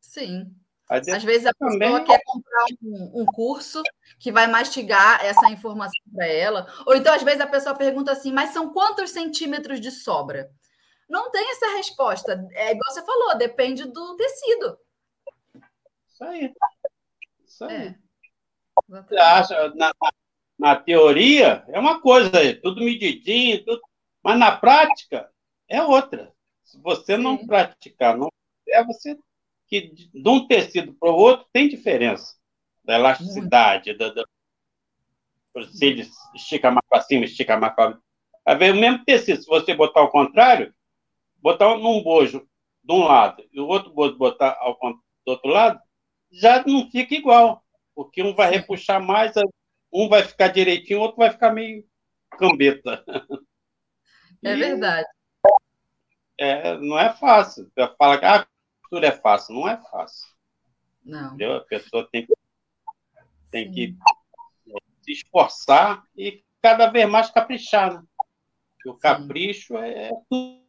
[0.00, 0.46] Sim.
[0.88, 2.04] Às vezes a pessoa também...
[2.04, 3.82] quer comprar um, um, curso
[4.18, 6.70] que vai mastigar essa informação para ela.
[6.87, 10.50] Ou então, às vezes, a pessoa pergunta assim, mas são quantos centímetros de sobra?
[11.12, 12.48] Não tem essa resposta.
[12.53, 14.79] É igual você falou, depende do tecido.
[16.09, 16.55] Isso aí.
[17.44, 17.88] Isso aí.
[17.88, 17.98] É.
[18.88, 19.92] Você acha, na,
[20.59, 22.31] na teoria, é uma coisa,
[22.62, 23.83] tudo medidinho, tudo,
[24.22, 25.31] mas na prática
[25.68, 26.35] é outra.
[26.64, 27.22] Se você Sim.
[27.22, 28.31] não praticar, não
[28.66, 29.18] é você
[29.66, 32.38] que de um tecido para o outro tem diferença
[32.83, 34.25] da elasticidade, da, da,
[35.72, 38.01] se ele estica mais para cima, estica mais para
[38.46, 39.42] Vai ver o mesmo tecido.
[39.42, 40.75] Se você botar ao contrário,
[41.42, 42.48] botar num bojo
[42.83, 45.81] de um lado e o outro bojo botar ao, do outro lado,
[46.31, 47.62] já não fica igual.
[47.94, 49.35] Porque um vai repuxar mais,
[49.92, 51.85] um vai ficar direitinho, o outro vai ficar meio
[52.38, 53.05] cambeta.
[54.42, 55.07] É verdade.
[56.37, 57.70] É, não é fácil.
[57.96, 58.46] Fala que ah,
[58.81, 59.55] costura é fácil.
[59.55, 60.26] Não é fácil.
[61.05, 61.28] Não.
[61.28, 61.55] Entendeu?
[61.55, 62.35] A pessoa tem que,
[63.50, 63.96] tem que
[65.02, 67.94] se esforçar e cada vez mais caprichar.
[67.94, 68.02] Né?
[68.87, 68.98] O Sim.
[68.98, 70.62] capricho é, é tudo.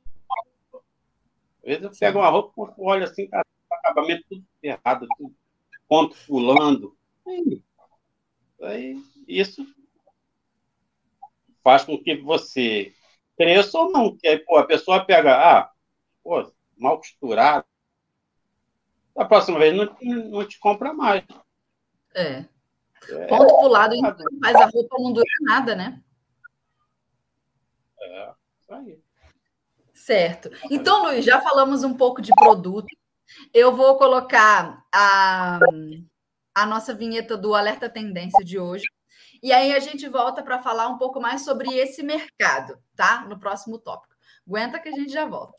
[1.64, 5.34] Às vezes eu pego uma roupa, olho assim, cara, acabamento tudo errado, tudo
[5.88, 6.98] ponto pulando.
[8.62, 8.98] Aí,
[9.28, 9.66] isso
[11.64, 12.94] faz com que você
[13.38, 14.18] cresça ou não.
[14.18, 15.72] Que aí, pô, a pessoa pega, ah,
[16.24, 17.66] pô, mal costurado.
[19.16, 19.96] Da próxima vez não,
[20.30, 21.24] não te compra mais.
[22.16, 22.46] É.
[23.10, 23.28] é.
[23.28, 23.96] Ponto pro lado
[24.42, 26.02] faz a roupa não dura nada, né?
[28.00, 29.03] É, isso aí.
[30.04, 30.52] Certo.
[30.70, 32.94] Então, Luiz, já falamos um pouco de produto.
[33.54, 35.60] Eu vou colocar a,
[36.54, 38.84] a nossa vinheta do Alerta Tendência de hoje.
[39.42, 43.26] E aí a gente volta para falar um pouco mais sobre esse mercado, tá?
[43.30, 44.14] No próximo tópico.
[44.46, 45.54] Aguenta que a gente já volta.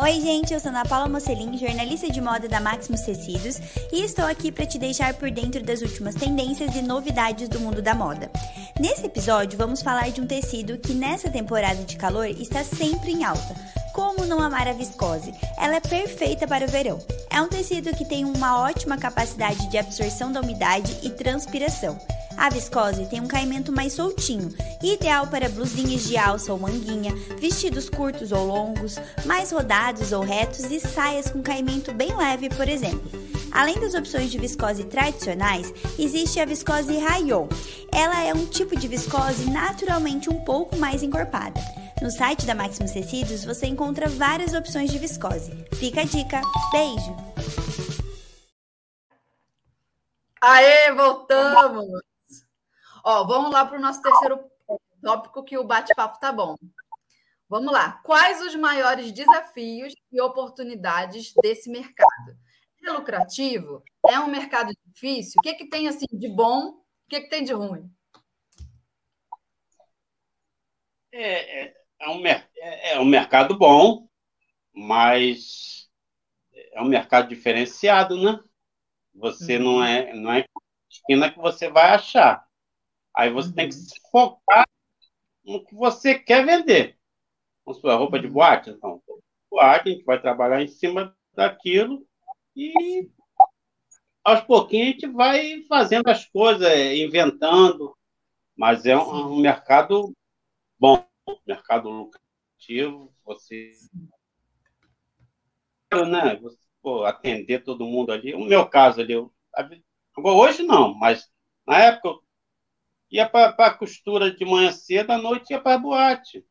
[0.00, 3.58] Oi, gente, eu sou Ana Paula Mocelin, jornalista de moda da Maximus Tecidos,
[3.92, 7.82] e estou aqui para te deixar por dentro das últimas tendências e novidades do mundo
[7.82, 8.30] da moda.
[8.78, 13.24] Nesse episódio, vamos falar de um tecido que nessa temporada de calor está sempre em
[13.24, 13.56] alta.
[13.92, 15.34] Como não amar a viscose?
[15.56, 17.00] Ela é perfeita para o verão.
[17.28, 21.98] É um tecido que tem uma ótima capacidade de absorção da umidade e transpiração.
[22.38, 27.90] A viscose tem um caimento mais soltinho, ideal para blusinhas de alça ou manguinha, vestidos
[27.90, 28.96] curtos ou longos,
[29.26, 33.10] mais rodados ou retos e saias com caimento bem leve, por exemplo.
[33.50, 37.48] Além das opções de viscose tradicionais, existe a viscose rayon.
[37.92, 41.60] Ela é um tipo de viscose naturalmente um pouco mais encorpada.
[42.00, 45.52] No site da Maximus Tecidos você encontra várias opções de viscose.
[45.74, 46.40] Fica a dica.
[46.70, 47.16] Beijo!
[50.40, 52.07] Aê, voltamos!
[53.10, 54.38] Ó, vamos lá para o nosso terceiro
[55.00, 56.56] tópico que o bate-papo tá bom.
[57.48, 57.92] Vamos lá.
[58.04, 62.36] Quais os maiores desafios e oportunidades desse mercado?
[62.84, 63.82] É lucrativo?
[64.06, 65.36] É um mercado difícil?
[65.38, 66.68] O que, que tem assim de bom?
[66.68, 67.90] O que, que tem de ruim?
[71.10, 72.46] É, é, é, um, é,
[72.92, 74.06] é um mercado bom,
[74.70, 75.88] mas
[76.72, 78.38] é um mercado diferenciado, né?
[79.14, 79.64] Você uhum.
[79.64, 80.44] não é não é
[80.90, 82.46] esquina que você vai achar.
[83.18, 83.54] Aí você uhum.
[83.54, 83.80] tem que uhum.
[83.80, 84.68] se focar
[85.44, 86.96] no que você quer vender.
[87.64, 88.32] Com sua roupa de uhum.
[88.32, 89.02] boate, então,
[89.50, 92.06] boate, a gente vai trabalhar em cima daquilo
[92.54, 93.10] e
[94.22, 97.96] aos pouquinhos a gente vai fazendo as coisas, inventando,
[98.56, 100.14] mas é um, um mercado
[100.78, 101.04] bom,
[101.44, 103.72] mercado lucrativo, você
[106.08, 108.32] né, você, pô, atender todo mundo ali.
[108.32, 109.32] O meu caso ali, eu,
[110.16, 111.28] hoje não, mas
[111.66, 112.27] na época eu
[113.10, 116.44] ia para a costura de manhã cedo, à noite ia para a boate.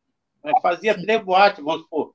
[0.62, 1.02] Fazia Sim.
[1.02, 2.14] três boates, vamos supor.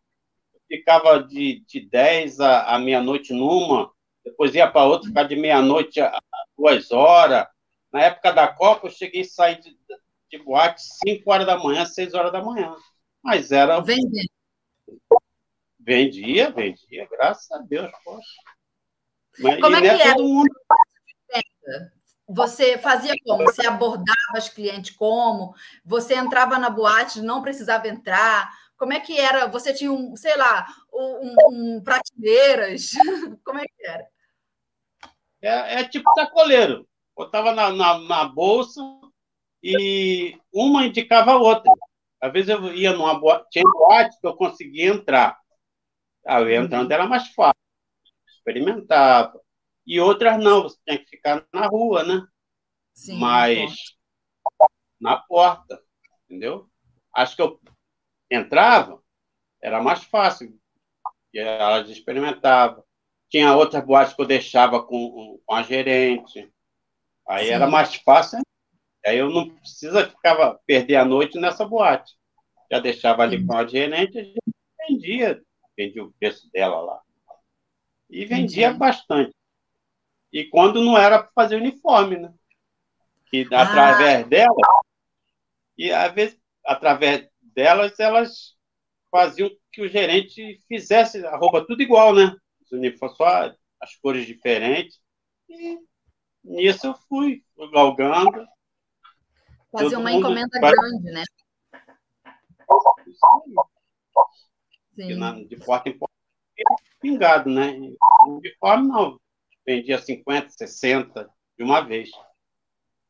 [0.68, 3.92] Ficava de, de 10 à, à meia-noite numa,
[4.24, 6.18] depois ia para outro, ficar de meia-noite a
[6.58, 7.48] duas horas.
[7.92, 9.78] Na época da Copa, eu cheguei a sair de,
[10.32, 12.76] de boate 5 horas da manhã, 6 horas da manhã.
[13.24, 13.80] Mas era.
[13.82, 14.32] Vendendo.
[15.80, 18.26] Vendia, vendia, graças a Deus, poxa.
[19.40, 20.16] Mas, Como é que era?
[20.16, 20.50] Todo mundo...
[22.28, 23.44] Você fazia como?
[23.44, 25.54] Você abordava os clientes como?
[25.84, 28.50] Você entrava na boate, não precisava entrar?
[28.78, 29.48] Como é que era?
[29.48, 32.92] Você tinha um, sei lá, um, um prateleiras?
[33.44, 34.08] Como é que era?
[35.42, 36.88] É, é tipo sacoleiro.
[37.16, 38.82] Botava na, na, na, bolsa
[39.62, 41.72] e uma indicava a outra.
[42.22, 45.38] Às vezes eu ia numa boate, tinha boate que eu conseguia entrar.
[46.26, 47.60] Aí entrando era mais fácil.
[48.28, 49.40] Experimentava.
[49.86, 52.26] E outras não, você tinha que ficar na rua, né?
[52.94, 53.96] Sim, Mas
[55.00, 55.82] na porta,
[56.26, 56.70] entendeu?
[57.14, 57.60] Acho que eu
[58.32, 59.04] entrava,
[59.62, 60.58] era mais fácil.
[61.34, 62.84] E elas experimentavam.
[63.30, 66.52] Tinha outras boates que eu deixava com, com a gerente.
[67.28, 67.54] Aí Sim.
[67.54, 68.40] era mais fácil.
[69.06, 72.14] Aí eu não precisa ficava perder a noite nessa boate.
[72.72, 73.48] Já deixava ali Sim.
[73.48, 74.42] com a gerente, a gente
[74.88, 75.44] vendia,
[75.78, 77.02] vendia o preço dela lá.
[78.10, 78.80] E vendia Entendi.
[78.80, 79.34] bastante.
[80.34, 82.34] E quando não era para fazer uniforme, né?
[83.28, 83.62] Que ah.
[83.62, 84.56] através dela,
[85.78, 88.58] e às vezes, através delas, elas
[89.12, 92.36] faziam que o gerente fizesse a roupa tudo igual, né?
[92.64, 95.00] Os uniformes, só as cores diferentes.
[95.48, 95.78] E
[96.44, 98.48] nisso eu fui, fui galgando.
[99.72, 100.72] Fazer uma encomenda vai...
[100.72, 101.24] grande, né?
[104.96, 105.48] Sim.
[105.48, 106.14] De porta em porta,
[107.00, 107.74] pingado, né?
[108.28, 109.20] Uniforme não.
[109.66, 112.10] Vendia 50, 60 de uma vez.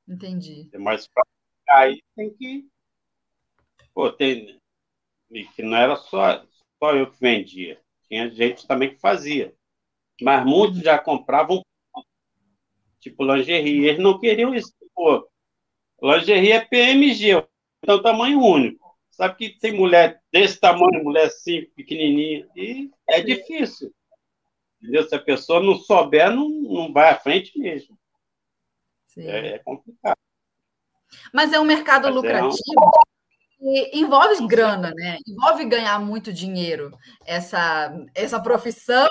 [0.07, 0.69] Entendi.
[0.77, 1.23] Mas para
[1.69, 2.67] aí tem que.
[3.93, 4.59] Pô, tem.
[5.55, 6.45] Que não era só,
[6.77, 7.81] só eu que vendia.
[8.07, 9.55] Tinha gente também que fazia.
[10.21, 11.63] Mas muitos já compravam
[12.99, 13.87] tipo lingerie.
[13.87, 14.73] Eles não queriam isso.
[14.93, 15.27] Pô,
[16.01, 17.47] lingerie é PMG,
[17.81, 18.83] então tamanho único.
[19.11, 23.93] Sabe que tem mulher desse tamanho, mulher assim, pequenininha, e é difícil.
[24.83, 25.07] Entendeu?
[25.07, 27.97] Se a pessoa não souber, não, não vai à frente mesmo.
[29.17, 30.17] É, é, complicado.
[31.31, 32.91] Mas é um mercado Mas lucrativo é um...
[33.59, 35.19] que envolve grana, né?
[35.25, 36.91] Envolve ganhar muito dinheiro.
[37.25, 39.07] Essa, essa profissão,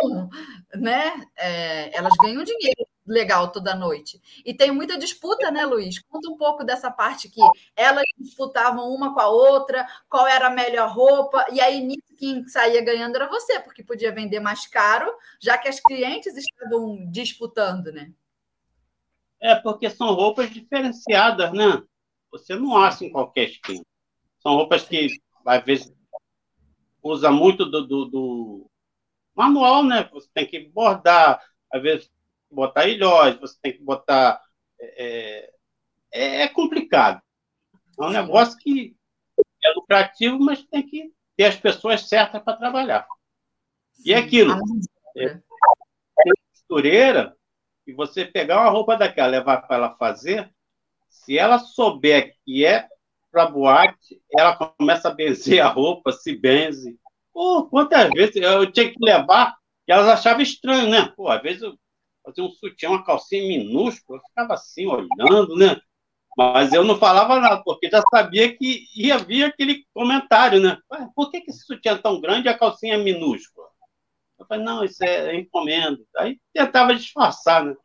[0.74, 1.14] né?
[1.38, 4.20] É, elas ganham dinheiro legal toda noite.
[4.44, 6.00] E tem muita disputa, né, Luiz?
[6.00, 7.40] Conta um pouco dessa parte que
[7.74, 12.46] elas disputavam uma com a outra, qual era a melhor roupa, e aí nisso quem
[12.46, 17.90] saía ganhando era você, porque podia vender mais caro, já que as clientes estavam disputando,
[17.90, 18.14] né?
[19.40, 21.82] É, porque são roupas diferenciadas, né?
[22.30, 23.85] Você não acha em qualquer esquina.
[24.38, 25.08] São roupas que,
[25.44, 25.92] às vezes,
[27.02, 28.70] usa muito do, do, do
[29.35, 30.08] manual, né?
[30.12, 32.08] Você tem que bordar, às vezes
[32.48, 34.40] botar ilhós, você tem que botar.
[34.80, 35.52] É,
[36.12, 37.20] é, é complicado.
[37.98, 38.96] É um negócio que
[39.64, 43.07] é lucrativo, mas tem que ter as pessoas certas para trabalhar.
[44.05, 44.55] E é aquilo.
[45.16, 45.40] É,
[46.52, 47.37] costureira,
[47.87, 50.50] e você pegar uma roupa daquela, levar para ela fazer,
[51.09, 52.87] se ela souber que é
[53.31, 56.98] para boate, ela começa a benzer a roupa, se benze.
[57.33, 59.57] Pô, quantas vezes eu tinha que levar
[59.88, 61.12] e elas achavam estranho, né?
[61.16, 61.74] Pô, às vezes eu
[62.24, 65.81] fazia um sutiã, uma calcinha minúscula, eu ficava assim, olhando, né?
[66.36, 70.78] Mas eu não falava nada, porque já sabia que ia vir aquele comentário, né?
[71.14, 73.68] Por que, que esse sutiã é tão grande e a calcinha é minúscula?
[74.38, 76.02] Eu falei, não, isso é encomenda.
[76.16, 77.76] Aí tentava disfarçar, né?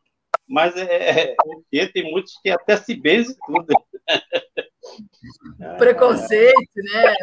[0.47, 1.36] Mas é,
[1.73, 3.67] é, tem muitos que até se benzem tudo.
[5.77, 7.15] Preconceito, né?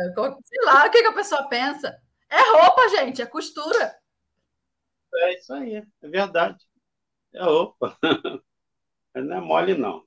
[0.45, 1.99] Sei lá, o que, que a pessoa pensa?
[2.29, 3.97] É roupa, gente, é costura.
[5.15, 6.59] É isso aí, é verdade.
[7.33, 7.97] É roupa.
[9.15, 10.05] Não é mole, não.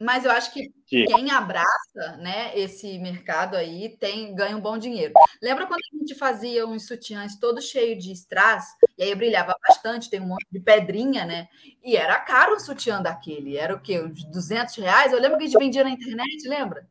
[0.00, 1.04] Mas eu acho que Sim.
[1.06, 5.14] quem abraça né, esse mercado aí tem ganha um bom dinheiro.
[5.42, 8.66] Lembra quando a gente fazia uns sutiãs todos cheios de strass?
[8.98, 11.48] E aí brilhava bastante, tem um monte de pedrinha, né?
[11.82, 13.56] E era caro um sutiã daquele.
[13.56, 14.00] Era o quê?
[14.00, 15.12] Uns 200 reais?
[15.12, 16.88] Eu lembro que a gente vendia na internet, lembra?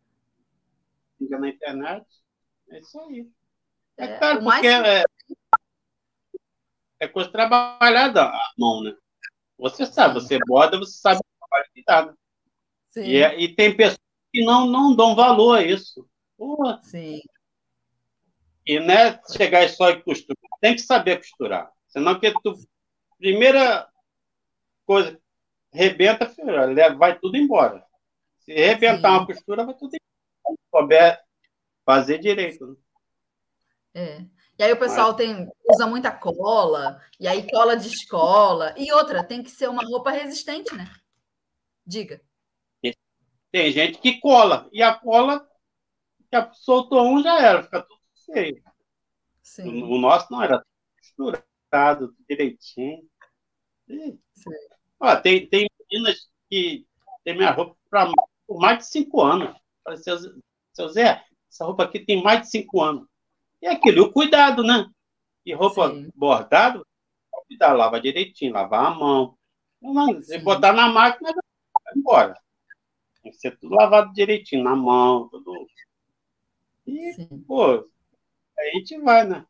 [1.20, 2.06] Vendia na internet?
[2.70, 3.28] É isso aí.
[3.98, 4.62] É, é caro, mais...
[4.62, 5.04] porque é,
[7.00, 8.96] é coisa trabalhada à mão, né?
[9.58, 12.14] Você sabe, você borda, você sabe o trabalho que dá,
[12.96, 13.08] né?
[13.08, 14.00] E, é, e, tem pessoas
[14.32, 16.08] que não, não dão valor a isso.
[16.38, 16.80] Porra.
[16.84, 17.22] Sim.
[18.66, 20.60] E não é chegar só e costurar.
[20.62, 21.72] Tem que saber costurar.
[21.88, 22.58] Senão que tu.
[23.18, 23.88] Primeira
[24.86, 25.18] coisa,
[25.72, 26.54] rebenta, filho,
[26.98, 27.86] vai tudo embora.
[28.40, 29.18] Se rebentar Sim.
[29.18, 30.58] uma costura, vai tudo embora.
[30.58, 31.24] Se souber
[31.86, 32.68] fazer direito.
[32.68, 32.76] Né?
[33.94, 34.26] É.
[34.58, 38.74] E aí o pessoal tem, usa muita cola, e aí cola de escola.
[38.78, 40.86] E outra, tem que ser uma roupa resistente, né?
[41.86, 42.22] Diga.
[43.54, 45.48] Tem gente que cola, e a cola,
[46.34, 48.64] já soltou um, já era, fica tudo feio.
[49.44, 49.84] Sim.
[49.84, 50.66] O, nosso não era
[50.98, 53.08] costurado, direitinho.
[55.00, 56.88] Ó, tem, tem meninas que
[57.24, 58.10] tem minha roupa pra,
[58.48, 59.56] por mais de cinco anos.
[59.84, 60.18] Falei, seu,
[60.74, 63.08] seu Zé, essa roupa aqui tem mais de cinco anos.
[63.62, 64.90] E aquele, o cuidado, né?
[65.46, 66.10] E roupa Sim.
[66.16, 66.84] bordada,
[67.48, 69.38] cuidar, lava direitinho, lavar a mão.
[69.80, 72.44] Não, você botar na máquina, vai embora.
[73.24, 75.66] Tem que ser tudo lavado direitinho, na mão, tudo.
[76.86, 77.44] E, Sim.
[77.48, 77.90] pô,
[78.60, 79.46] a gente vai, né?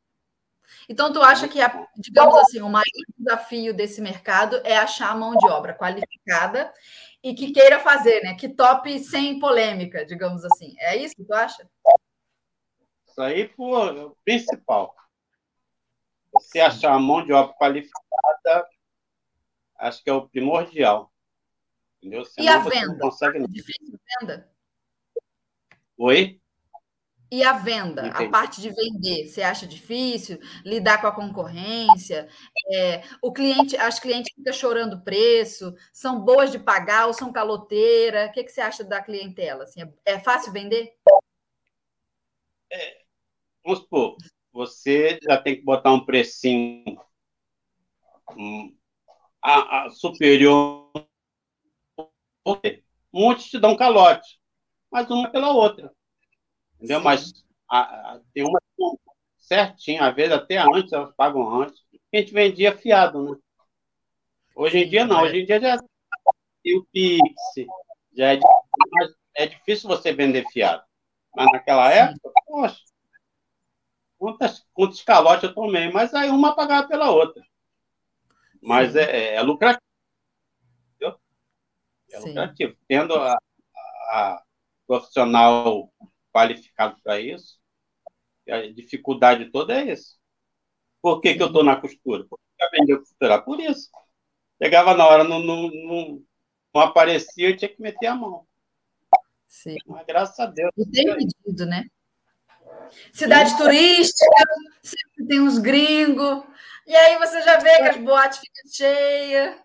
[0.87, 2.83] Então, tu acha que, a, digamos assim, o maior
[3.17, 6.73] desafio desse mercado é achar a mão de obra qualificada
[7.21, 8.35] e que queira fazer, né?
[8.35, 10.75] Que tope sem polêmica, digamos assim.
[10.79, 11.67] É isso que tu acha?
[13.07, 14.95] Isso aí pô, é o principal.
[16.33, 18.67] Você achar a mão de obra qualificada,
[19.77, 21.12] acho que é o primordial.
[22.03, 22.25] Entendeu?
[22.25, 22.99] Senão e a venda?
[22.99, 23.37] consegue...
[23.37, 24.51] É difícil venda?
[25.97, 26.37] Oi?
[27.31, 28.25] E a venda, Entendi.
[28.25, 32.27] a parte de vender, você acha difícil lidar com a concorrência?
[32.71, 38.27] É, o cliente, as clientes ficam chorando preço, são boas de pagar ou são caloteira?
[38.27, 39.63] O que, que você acha da clientela?
[39.63, 40.93] Assim, é, é fácil vender?
[42.71, 43.01] É,
[43.63, 44.17] vamos supor,
[44.51, 47.01] você já tem que botar um precinho
[48.37, 48.75] um,
[49.41, 50.91] a, a superior.
[53.11, 54.39] Muitos te dão calote,
[54.91, 55.91] mas uma pela outra.
[56.75, 56.99] Entendeu?
[56.99, 57.03] Sim.
[57.03, 57.33] Mas
[57.69, 58.59] a, a, tem uma
[59.37, 61.81] certinha, às vezes até antes, elas pagam antes.
[62.13, 63.37] A gente vendia fiado, né?
[64.55, 65.77] Hoje em dia não, hoje em dia já
[66.63, 67.33] tem o Pix,
[68.15, 68.39] já é,
[69.35, 70.83] é difícil você vender fiado.
[71.35, 72.79] Mas naquela época, poxa,
[74.17, 77.43] quantas, quantos calotes eu tomei, mas aí uma pagava pela outra.
[78.61, 79.92] Mas é, é, é, lucrativo.
[82.13, 82.27] É Sim.
[82.29, 82.75] lucrativo.
[82.87, 83.37] Tendo a,
[84.11, 84.43] a
[84.87, 85.91] profissional
[86.31, 87.59] qualificado para isso,
[88.49, 90.17] a dificuldade toda é isso.
[91.01, 92.25] Por que, que eu estou na costura?
[92.29, 93.89] Porque eu aprendi a costurar por isso.
[94.61, 96.23] Chegava na hora, não, não, não,
[96.73, 98.47] não aparecia, eu tinha que meter a mão.
[99.47, 99.75] Sim.
[99.85, 100.71] Mas graças a Deus.
[100.77, 101.85] E tem pedido, né?
[103.11, 104.45] Cidade turística,
[104.81, 106.43] sempre tem uns gringos.
[106.85, 109.61] E aí você já vê que as boates ficam cheias.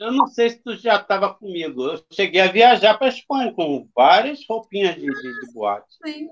[0.00, 1.84] Eu não sei se tu já estava comigo.
[1.84, 5.94] Eu cheguei a viajar para a Espanha com várias roupinhas de, de, de boate.
[6.02, 6.30] Sim.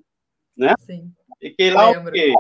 [0.57, 0.75] Né?
[0.81, 1.13] Sim.
[1.39, 2.33] Fiquei lá o quê?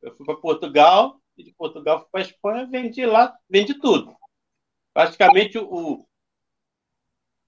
[0.00, 4.16] Eu fui para Portugal, e de Portugal fui para a Espanha, vendi lá, vendi tudo.
[4.94, 6.06] Praticamente o,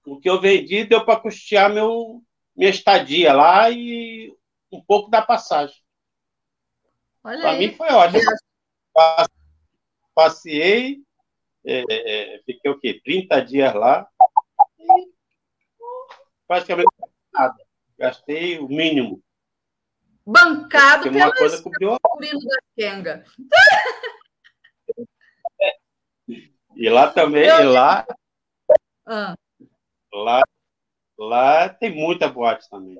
[0.05, 2.21] o que eu vendi deu para custear meu,
[2.53, 4.35] minha estadia lá e
[4.69, 5.77] um pouco da passagem.
[7.21, 8.21] Para mim foi ótimo.
[10.13, 11.01] Passei,
[11.65, 12.99] é, é, fiquei o quê?
[13.03, 14.07] 30 dias lá
[14.79, 15.11] e
[16.47, 16.89] praticamente
[17.33, 17.57] nada.
[17.97, 19.21] Gastei o mínimo.
[20.25, 21.97] Bancado pela coisa cobriu...
[22.19, 23.23] da Kenga.
[26.75, 27.61] E lá também, Eu...
[27.61, 28.05] e lá,
[29.05, 29.35] ah.
[30.13, 30.43] lá
[31.19, 32.97] Lá tem muita boate também.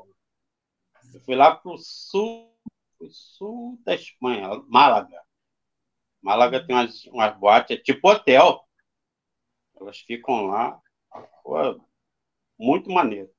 [1.14, 2.54] Eu fui lá para o sul,
[3.10, 5.24] sul da Espanha, Málaga.
[6.22, 8.68] Málaga tem umas, umas boates, é tipo hotel.
[9.80, 10.80] Elas ficam lá.
[11.44, 11.82] Pô,
[12.58, 13.30] muito maneiro.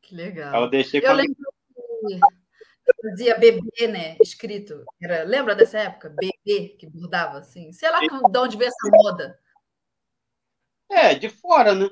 [0.00, 0.62] Que legal.
[0.62, 2.18] Eu deixei Eu lembro que
[3.02, 4.16] fazia bebê, né?
[4.20, 4.84] Escrito.
[5.00, 6.08] Era, lembra dessa época?
[6.08, 7.72] Bebê, que bordava assim.
[7.72, 9.38] Sei lá de onde veio essa moda.
[10.90, 11.88] É, de fora, né?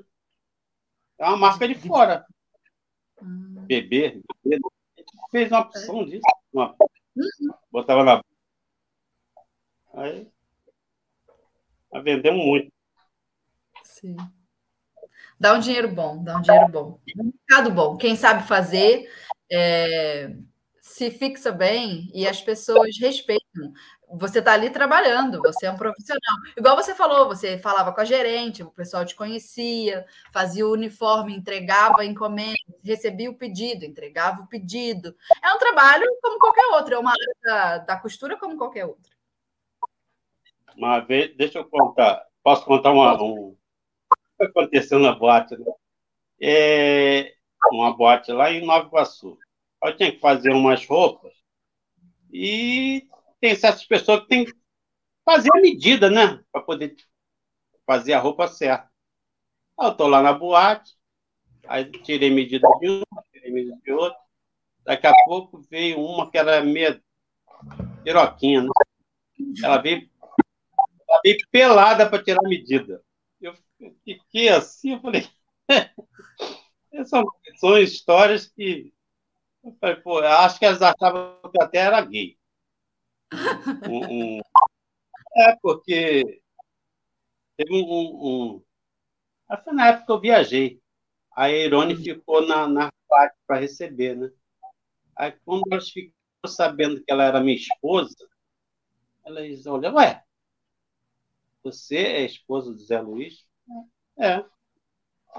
[1.18, 2.26] É uma marca de fora.
[3.22, 3.64] Hum.
[3.66, 4.60] Bebê, bebê.
[4.96, 6.22] A gente fez uma opção disso.
[6.52, 6.74] Uma...
[7.16, 7.54] Uhum.
[7.70, 8.24] Botava na.
[9.98, 10.30] Aí.
[11.92, 12.72] Nós vendemos muito.
[13.82, 14.16] Sim.
[15.40, 17.00] Dá um dinheiro bom, dá um dinheiro bom.
[17.16, 17.96] Um mercado bom.
[17.96, 19.10] Quem sabe fazer
[19.50, 20.35] é,
[20.81, 23.73] se fixa bem e as pessoas respeitam
[24.10, 26.37] você está ali trabalhando, você é um profissional.
[26.56, 31.35] Igual você falou, você falava com a gerente, o pessoal te conhecia, fazia o uniforme,
[31.35, 35.14] entregava encomenda, recebia o pedido, entregava o pedido.
[35.42, 39.17] É um trabalho como qualquer outro, é uma área da, da costura como qualquer outra.
[40.79, 43.56] Uma vez, deixa eu contar, posso contar uma, um,
[44.40, 45.66] aconteceu na boate, né?
[46.40, 47.35] É,
[47.72, 49.37] uma boate lá em Nova Iguaçu.
[49.83, 51.33] Eu tinha que fazer umas roupas
[52.33, 53.08] e
[53.40, 54.52] tem certas pessoas que têm que
[55.24, 56.44] fazer a medida, né?
[56.52, 56.94] Para poder
[57.85, 58.88] fazer a roupa certa.
[59.81, 60.94] Eu estou lá na boate,
[61.66, 63.02] aí tirei medida de um,
[63.33, 64.18] tirei medida de outro.
[64.85, 67.02] Daqui a pouco veio uma que era meia
[68.04, 68.70] piroquinha, né?
[69.62, 70.08] Ela veio,
[71.09, 73.02] ela veio pelada para tirar a medida.
[73.40, 73.54] Eu
[74.04, 75.27] fiquei assim, eu falei.
[77.06, 77.25] são,
[77.56, 78.92] são histórias que.
[79.65, 82.37] Eu falei, pô, eu acho que elas achavam que até era gay.
[83.88, 84.40] Um, um,
[85.37, 86.42] é, porque
[87.56, 88.65] teve um, um, um.
[89.73, 90.81] Na época que eu viajei.
[91.33, 92.90] A Irone ficou na, na
[93.46, 94.31] para receber, né?
[95.17, 96.13] Aí, quando elas ficou
[96.46, 98.17] sabendo que ela era minha esposa,
[99.25, 100.23] elas olham, ué,
[101.63, 103.46] você é esposa do Zé Luiz?
[104.19, 104.44] É.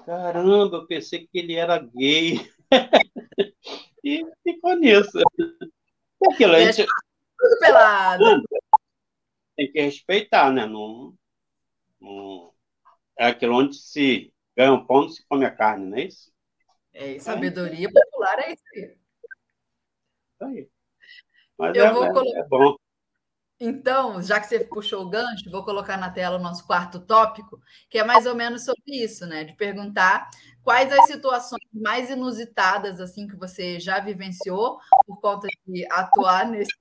[0.06, 2.36] Caramba, eu pensei que ele era gay.
[4.04, 5.20] e ficou nisso.
[6.32, 6.86] Aquilo, a gente...
[7.38, 8.44] Tudo pelado.
[9.56, 10.66] Tem que respeitar, né?
[10.66, 11.14] Não,
[12.00, 12.54] não...
[13.18, 16.32] É aquilo onde se ganha o pão, não se come a carne, não é isso?
[16.94, 18.98] É, sabedoria popular é isso aí.
[20.34, 20.70] Isso aí.
[21.58, 22.40] Mas eu é, vou é, colocar...
[22.40, 22.76] é bom.
[23.60, 27.62] Então, já que você puxou o gancho, vou colocar na tela o nosso quarto tópico,
[27.90, 29.44] que é mais ou menos sobre isso, né?
[29.44, 30.30] De perguntar
[30.64, 36.72] quais as situações mais inusitadas assim que você já vivenciou por conta de atuar nesse,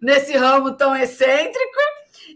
[0.00, 1.80] nesse ramo tão excêntrico.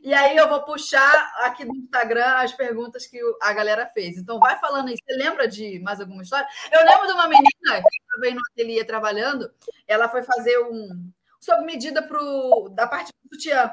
[0.02, 4.16] E aí eu vou puxar aqui no Instagram as perguntas que a galera fez.
[4.16, 4.96] Então vai falando aí.
[4.96, 6.48] Você lembra de mais alguma história?
[6.72, 9.50] Eu lembro de uma menina que estava aí no ateliê trabalhando,
[9.86, 11.12] ela foi fazer um
[11.44, 13.70] sob medida pro, da parte do sutiã.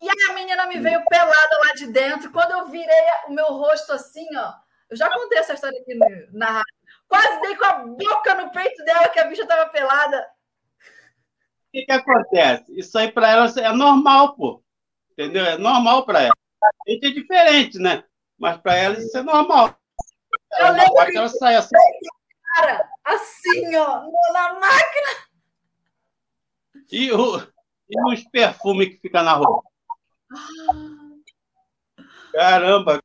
[0.00, 2.30] E aí a menina me veio pelada lá de dentro.
[2.30, 2.96] Quando eu virei
[3.26, 4.54] o meu rosto assim, ó.
[4.88, 5.94] Eu já contei essa história aqui
[6.32, 6.78] na rádio.
[7.08, 10.26] Quase dei com a boca no peito dela, que a bicha estava pelada.
[10.80, 12.78] O que, que acontece?
[12.78, 14.62] Isso aí para ela é normal, pô.
[15.12, 15.44] Entendeu?
[15.44, 16.34] É normal para ela.
[16.62, 18.04] A gente é diferente, né?
[18.38, 19.76] Mas para ela isso é normal.
[20.52, 21.74] Ela, eu lembro que ela sai assim.
[22.54, 24.02] Cara, assim, ó,
[24.32, 25.27] na máquina.
[26.90, 27.38] E, o,
[27.88, 29.68] e os perfumes que ficam na roupa?
[32.32, 33.02] Caramba,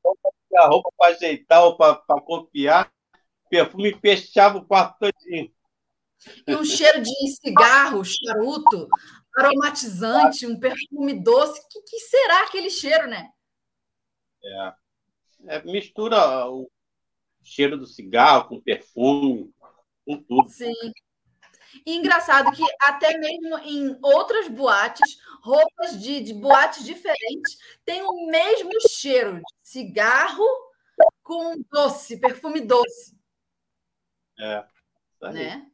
[0.55, 2.91] a roupa para ajeitar ou para copiar,
[3.49, 5.51] perfume fechava o quarto todinho.
[6.47, 7.11] E um cheiro de
[7.41, 8.87] cigarro, charuto,
[9.35, 11.59] aromatizante, um perfume doce.
[11.59, 13.29] O que, que, será aquele cheiro, né?
[14.43, 14.73] É.
[15.47, 15.61] é.
[15.63, 16.69] Mistura o
[17.43, 19.53] cheiro do cigarro com perfume,
[20.05, 20.49] com tudo.
[20.49, 20.73] Sim.
[21.85, 28.27] E engraçado que até mesmo em outras boates, roupas de, de boates diferentes têm o
[28.27, 30.45] mesmo cheiro de cigarro
[31.23, 33.17] com doce, perfume doce.
[34.39, 34.65] É.
[35.21, 35.67] Né?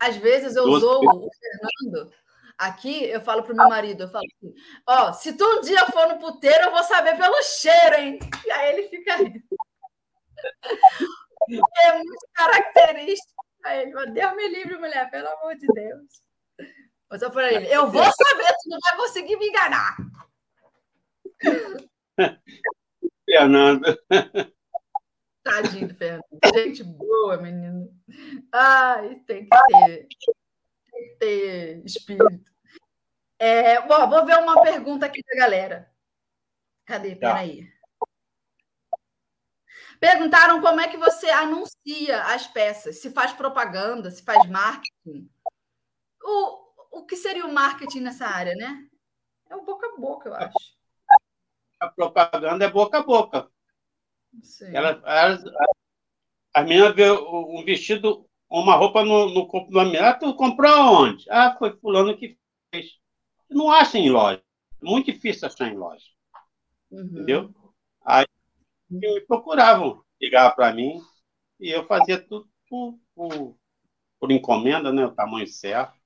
[0.00, 0.80] Às vezes eu doce.
[0.80, 2.12] zoo o Fernando.
[2.56, 4.52] Aqui eu falo para o meu marido, eu falo assim,
[4.84, 8.18] ó, se tu um dia for no puteiro, eu vou saber pelo cheiro, hein?
[8.44, 9.32] E aí ele fica aí.
[11.50, 16.22] É muito característico Aí ele Deus me livre, mulher, pelo amor de Deus.
[17.10, 19.96] Mas eu falei, eu vou saber, tu não vai conseguir me enganar.
[23.24, 23.98] Fernando.
[25.42, 26.24] Tadinho do Fernando.
[26.54, 27.90] Gente boa, menino.
[28.52, 30.08] Ai, tem que ter,
[30.90, 32.50] tem que ter espírito.
[33.38, 35.90] É, bom, vou ver uma pergunta aqui da galera.
[36.84, 37.14] Cadê?
[37.14, 37.34] Tá.
[37.34, 37.64] Peraí.
[37.64, 37.77] Tá.
[40.00, 45.28] Perguntaram como é que você anuncia as peças, se faz propaganda, se faz marketing.
[46.22, 48.86] O, o que seria o marketing nessa área, né?
[49.50, 50.78] É o boca a boca, eu acho.
[51.80, 53.50] A propaganda é boca a boca.
[54.42, 54.74] Sim.
[54.74, 55.42] Ela, as,
[56.54, 60.10] a menina vê um vestido, uma roupa no, no corpo da menina.
[60.10, 60.70] Ah, tu comprou
[61.02, 61.24] onde?
[61.30, 62.38] Ah, foi fulano que
[62.72, 62.98] fez.
[63.48, 64.42] Não acha em loja.
[64.80, 66.06] Muito difícil achar em loja.
[66.90, 67.04] Uhum.
[67.04, 67.54] Entendeu?
[68.04, 68.26] Aí
[68.88, 71.00] que me procuravam, ligavam para mim,
[71.60, 73.56] e eu fazia tudo por, por,
[74.18, 75.04] por, encomenda, né?
[75.04, 75.98] O tamanho certo.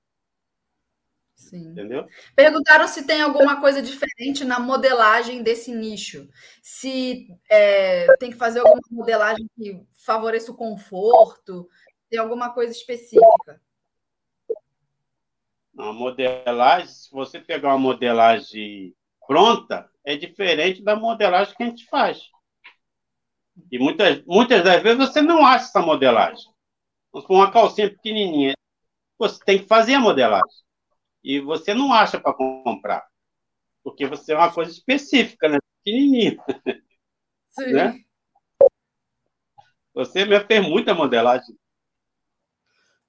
[1.34, 1.70] Sim.
[1.70, 2.06] Entendeu?
[2.36, 6.28] Perguntaram se tem alguma coisa diferente na modelagem desse nicho.
[6.62, 11.68] Se é, tem que fazer alguma modelagem que favoreça o conforto,
[12.08, 13.60] tem alguma coisa específica.
[15.76, 18.94] A modelagem, se você pegar uma modelagem
[19.26, 22.31] pronta, é diferente da modelagem que a gente faz.
[23.70, 26.44] E muitas, muitas das vezes você não acha essa modelagem.
[27.10, 28.54] Com uma calcinha pequenininha,
[29.18, 30.62] você tem que fazer a modelagem.
[31.22, 33.06] E você não acha para comprar.
[33.82, 35.58] Porque você é uma coisa específica, né?
[35.84, 36.36] Pequenininha.
[37.50, 37.72] Sim.
[37.72, 38.00] Né?
[39.94, 41.54] Você me fez muita modelagem.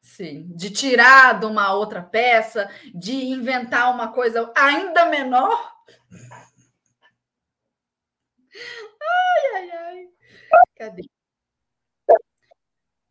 [0.01, 5.73] Sim, de tirar de uma outra peça, de inventar uma coisa ainda menor.
[8.55, 10.07] Ai, ai, ai.
[10.76, 11.04] Cadê?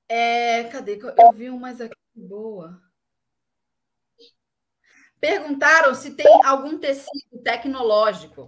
[0.09, 0.99] É, cadê?
[1.19, 2.83] Eu vi umas aqui boa.
[5.19, 8.45] Perguntaram se tem algum tecido tecnológico,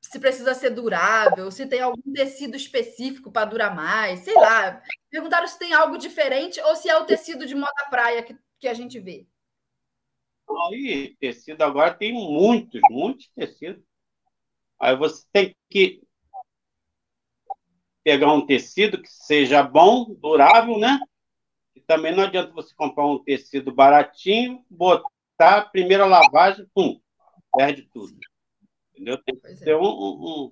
[0.00, 4.82] se precisa ser durável, se tem algum tecido específico para durar mais, sei lá.
[5.08, 8.66] Perguntaram se tem algo diferente ou se é o tecido de moda praia que, que
[8.66, 9.26] a gente vê.
[10.68, 13.84] Aí, tecido agora tem muitos, muitos tecidos.
[14.78, 16.02] Aí você tem que
[18.02, 20.98] pegar um tecido que seja bom, durável, né?
[21.74, 27.00] E também não adianta você comprar um tecido baratinho, botar primeira lavagem, pum,
[27.56, 28.16] perde tudo.
[28.92, 29.18] Entendeu?
[29.18, 29.76] Tem que ser é.
[29.76, 30.50] um, um,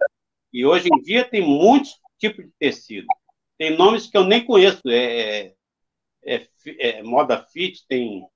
[0.53, 3.07] E hoje em dia tem muitos tipos de tecido.
[3.57, 4.82] Tem nomes que eu nem conheço.
[4.88, 5.55] É,
[6.24, 8.26] é, é moda fit, tem.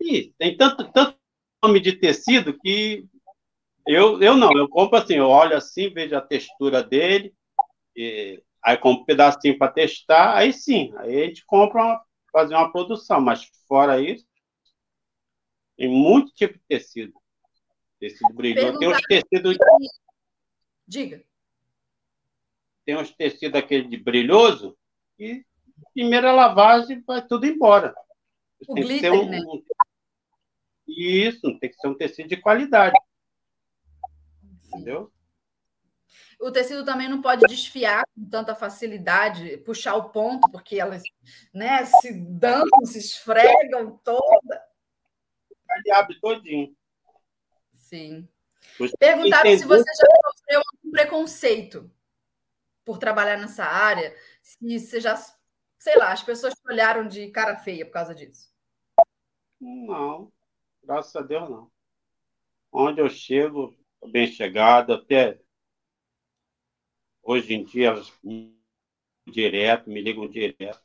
[0.00, 1.16] Ih, tem tanto, tanto
[1.62, 3.06] nome de tecido que
[3.86, 7.34] eu, eu não, eu compro assim, eu olho assim, vejo a textura dele,
[7.96, 12.54] e, aí compro um pedacinho para testar, aí sim, aí a gente compra uma, fazer
[12.54, 14.26] uma produção, mas fora isso,
[15.76, 17.12] tem muito tipo de tecido.
[17.98, 18.78] Tecido brilhoso.
[18.78, 19.56] Tem os tecidos.
[20.86, 21.24] Diga.
[22.84, 24.76] Tem uns tecidos aquele de brilhoso
[25.18, 25.44] e
[25.94, 27.94] primeira lavagem vai tudo embora.
[28.68, 29.38] O tem glitter, que ser um, né?
[30.86, 32.96] Isso, tem que ser um tecido de qualidade.
[34.66, 35.12] Entendeu?
[36.42, 41.04] O tecido também não pode desfiar com tanta facilidade, puxar o ponto, porque elas
[41.54, 44.60] né, se dançam, se esfregam toda.
[45.76, 46.76] Ele abre todinho.
[47.74, 48.28] Sim.
[48.98, 51.88] Perguntaram se você já sofreu algum preconceito
[52.84, 54.12] por trabalhar nessa área,
[54.42, 55.16] se você já,
[55.78, 58.52] sei lá, as pessoas te olharam de cara feia por causa disso.
[59.60, 60.32] Não,
[60.82, 61.70] graças a Deus não.
[62.72, 63.76] Onde eu chego,
[64.10, 65.40] bem chegado, até
[67.22, 68.12] hoje em dia elas
[69.26, 70.80] direto, me ligam direto.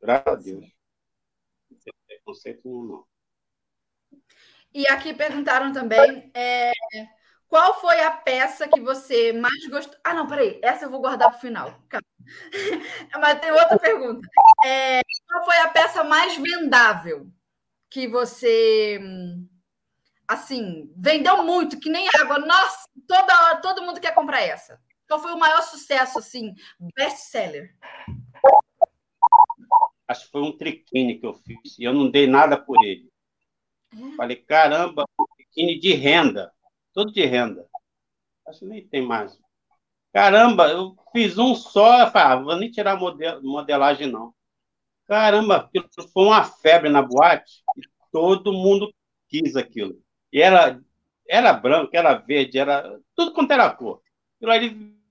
[0.00, 0.66] Graças a Deus.
[1.70, 3.06] Não tem preconceito não.
[4.72, 6.72] E aqui perguntaram também é,
[7.46, 9.96] qual foi a peça que você mais gostou.
[10.02, 11.80] Ah, não, peraí, essa eu vou guardar para o final.
[13.20, 14.28] Mas tem outra pergunta.
[14.66, 17.30] É, qual foi a peça mais vendável
[17.88, 18.98] que você
[20.26, 22.38] assim, vendeu muito, que nem água.
[22.38, 24.80] Nossa, toda todo mundo quer comprar essa.
[25.14, 26.56] Qual foi o maior sucesso, assim,
[26.96, 27.72] best seller?
[30.08, 33.08] Acho que foi um triquine que eu fiz, e eu não dei nada por ele.
[33.92, 34.16] É.
[34.16, 36.52] Falei, caramba, triquine de renda,
[36.92, 37.64] tudo de renda.
[38.44, 39.38] Acho que nem tem mais.
[40.12, 44.34] Caramba, eu fiz um só, eu falei, ah, vou nem tirar model, modelagem, não.
[45.06, 48.92] Caramba, aquilo foi uma febre na boate, e todo mundo
[49.28, 49.96] quis aquilo.
[50.32, 50.82] E era,
[51.28, 54.02] era branco, era verde, era tudo quanto era cor.
[54.36, 55.03] Aquilo ali,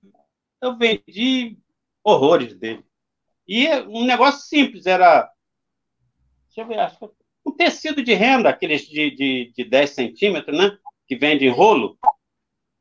[0.63, 1.57] eu vendi
[2.03, 2.85] horrores dele.
[3.47, 5.29] E um negócio simples, era.
[6.47, 7.05] Deixa eu ver, acho que
[7.45, 10.77] um tecido de renda, aqueles de, de, de 10 centímetros, né?
[11.05, 11.97] Que vende em rolo.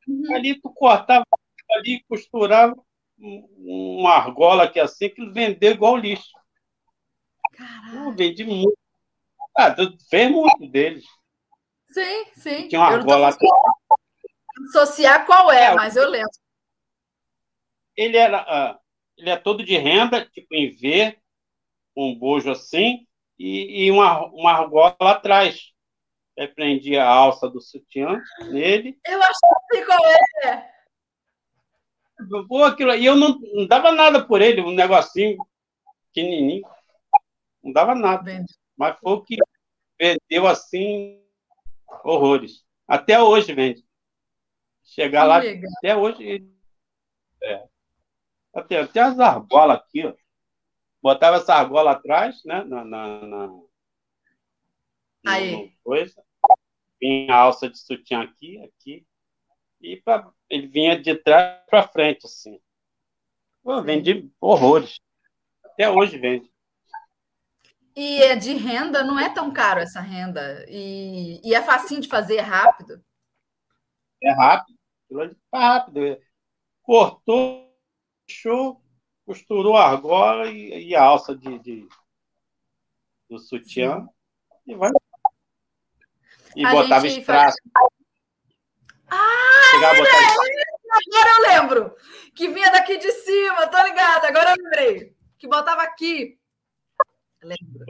[0.07, 0.35] Uhum.
[0.35, 1.25] Ali tu cortava
[1.71, 2.75] ali, costurava
[3.17, 6.31] uma argola que é assim, que vendeu igual lixo.
[7.51, 8.09] Caralho.
[8.09, 8.77] Eu vendi muito.
[9.55, 11.03] Ah, tu fez muito deles.
[11.89, 12.67] Sim, sim.
[12.69, 13.35] Tinha uma argola.
[14.69, 16.42] Associar qual é, é, mas eu lembro.
[17.95, 18.79] Ele era, uh,
[19.17, 21.17] ele é todo de renda, tipo em V,
[21.95, 23.05] um bojo assim,
[23.37, 25.71] e, e uma, uma argola atrás.
[26.37, 28.19] Aí prendia a alça do sutiã
[28.49, 28.99] nele.
[29.05, 29.39] Eu acho
[29.71, 29.99] que qual
[30.45, 30.73] é.
[32.47, 35.37] Pô, aquilo, e eu não, não dava nada por ele, um negocinho
[36.07, 36.63] pequenininho.
[37.63, 38.43] Não dava nada.
[38.75, 39.37] Mas foi o que
[39.99, 41.21] vendeu assim
[42.03, 42.65] horrores.
[42.87, 43.85] Até hoje vende.
[44.83, 45.71] Chegar que lá, legal.
[45.77, 46.47] até hoje.
[47.43, 47.67] É.
[48.53, 50.13] Até, até as argolas aqui, ó.
[51.01, 52.63] Botava essa argola atrás, né?
[52.63, 53.49] Na, na, na
[55.25, 55.75] Aí.
[55.83, 56.23] coisa.
[57.01, 59.05] Vinha a alça de sutiã aqui, aqui.
[59.81, 62.59] E pra, ele vinha de trás para frente, assim.
[63.61, 64.99] Pô, vendi horrores.
[65.63, 66.49] Até hoje vende.
[67.95, 70.65] E é de renda, não é tão caro essa renda.
[70.67, 73.03] E, e é facinho de fazer, é rápido.
[74.21, 74.77] É rápido.
[75.53, 76.17] É rápido.
[76.81, 77.72] Cortou,
[78.27, 78.81] fechou,
[79.25, 81.87] costurou a argola e, e a alça de, de,
[83.29, 84.07] do sutiã Sim.
[84.67, 84.91] e vai.
[86.55, 87.55] E a botava strass.
[89.07, 90.17] Ah, Chegava botar...
[91.07, 91.95] agora eu lembro.
[92.35, 95.15] Que vinha daqui de cima, tô ligada, agora eu lembrei.
[95.37, 96.39] Que botava aqui.
[97.41, 97.85] Lembro.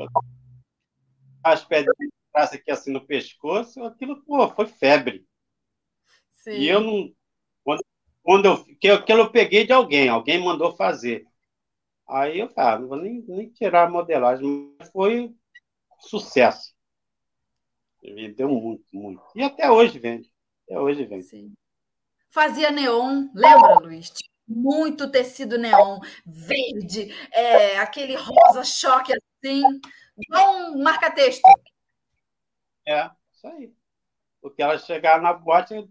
[1.44, 5.26] As pedras de strass aqui assim no pescoço, aquilo, pô, foi febre.
[6.30, 6.52] Sim.
[6.52, 7.14] E eu não.
[8.24, 11.28] Quando eu, que, aquilo eu peguei de alguém, alguém mandou fazer.
[12.08, 15.36] Aí eu falei, ah, não vou nem, nem tirar a modelagem, mas foi
[16.00, 16.74] sucesso.
[18.02, 19.22] Vendeu muito, muito.
[19.36, 20.32] E até hoje vende.
[20.66, 21.24] Até hoje vende.
[21.24, 21.54] Sim.
[22.30, 24.12] Fazia neon, lembra, Luiz?
[24.48, 29.62] Muito tecido neon, verde, é, aquele rosa choque assim,
[30.18, 31.42] igual um marca-texto.
[32.86, 33.74] É, isso aí.
[34.42, 35.88] Porque ela chegava na boate,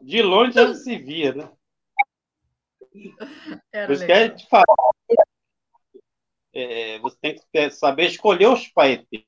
[0.00, 1.50] de longe já se via, né?
[3.72, 4.64] Era Por isso que a gente fala.
[6.54, 9.24] É, você tem que saber escolher os paetês.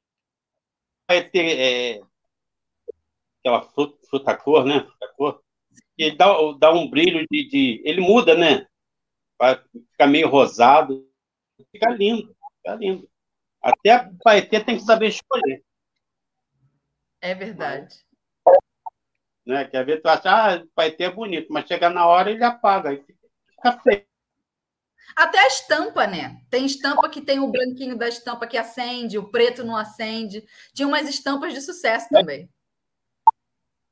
[1.07, 2.01] Paetê é
[3.41, 4.81] aquela fruta, fruta cor, né?
[4.81, 5.45] Fruta cor.
[5.99, 6.27] E ele dá,
[6.59, 7.83] dá um brilho de, de.
[7.85, 8.67] Ele muda, né?
[9.39, 11.09] Vai ficar meio rosado.
[11.71, 13.09] Fica lindo, fica lindo.
[13.63, 15.65] Até a paetê tem que saber escolher.
[17.21, 18.05] É verdade.
[19.47, 19.65] Né?
[19.67, 23.03] Quer ver, tu acha, ah, paetê é bonito, mas chega na hora ele apaga, aí
[23.03, 23.24] fica
[23.73, 24.07] feio.
[25.17, 26.43] Até a estampa, né?
[26.51, 30.45] Tem estampa que tem o branquinho da estampa que acende, o preto não acende.
[30.73, 32.49] Tinha umas estampas de sucesso também.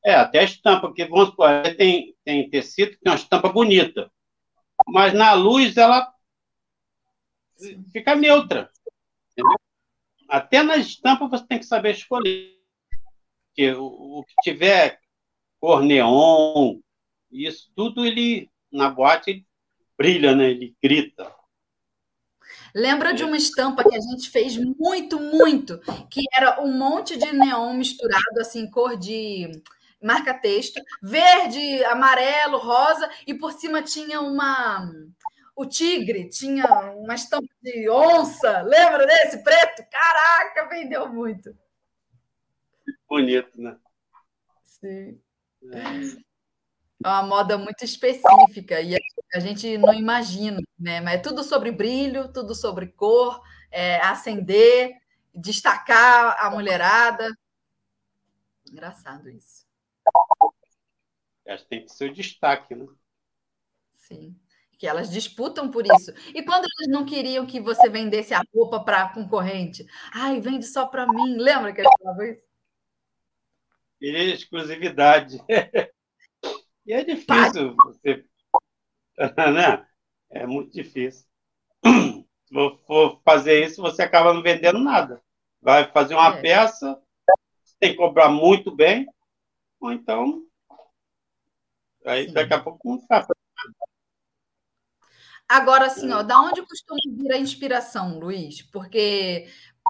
[0.04, 4.10] É, até a estampa, porque vamos supor, tem, tem tecido que tem uma estampa bonita,
[4.88, 6.12] mas na luz ela
[7.92, 8.68] fica neutra.
[9.30, 9.56] Entendeu?
[10.28, 12.58] Até na estampa você tem que saber escolher.
[13.48, 14.98] Porque o, o que tiver
[15.60, 16.80] cor neon,
[17.30, 19.46] isso tudo ele na boate ele
[20.02, 20.50] brilha, né?
[20.50, 21.32] Ele grita.
[22.74, 25.78] Lembra de uma estampa que a gente fez muito, muito,
[26.10, 29.48] que era um monte de neon misturado, assim, cor de
[30.02, 34.90] marca-texto, verde, amarelo, rosa, e por cima tinha uma.
[35.54, 39.84] O tigre tinha uma estampa de onça, lembra desse preto?
[39.88, 41.54] Caraca, vendeu muito.
[43.08, 43.76] Bonito, né?
[44.64, 45.20] Sim.
[45.72, 46.22] É.
[47.04, 48.96] É uma moda muito específica e
[49.34, 51.00] a gente não imagina, né?
[51.00, 54.92] Mas é tudo sobre brilho, tudo sobre cor, é, acender,
[55.34, 57.30] destacar a mulherada.
[58.70, 59.66] Engraçado isso.
[61.46, 62.86] Acho que tem que ser o destaque, né?
[63.94, 64.38] Sim.
[64.78, 66.12] Que elas disputam por isso.
[66.34, 69.86] E quando elas não queriam que você vendesse a roupa para concorrente?
[70.12, 71.36] Ai, vende só para mim.
[71.38, 72.46] Lembra que elas falavam isso?
[73.98, 75.38] Queria exclusividade.
[76.84, 78.26] e é difícil você.
[79.54, 79.86] né?
[80.30, 81.26] É muito difícil.
[81.84, 82.54] Se
[82.86, 85.22] for fazer isso, você acaba não vendendo nada.
[85.60, 86.42] Vai fazer uma é.
[86.42, 87.00] peça,
[87.78, 89.06] tem que cobrar muito bem,
[89.80, 90.42] ou então
[92.04, 92.32] Aí Sim.
[92.32, 93.26] daqui a pouco não sabe.
[95.48, 98.62] Agora, assim, ó, da onde costuma vir a inspiração, Luiz?
[98.62, 99.46] Porque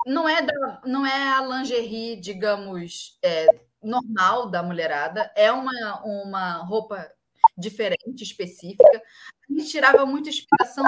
[0.07, 3.47] não é, da, não é a lingerie, digamos, é,
[3.83, 7.09] normal da mulherada, é uma, uma roupa
[7.57, 9.03] diferente, específica.
[9.49, 10.85] A gente tirava muita inspiração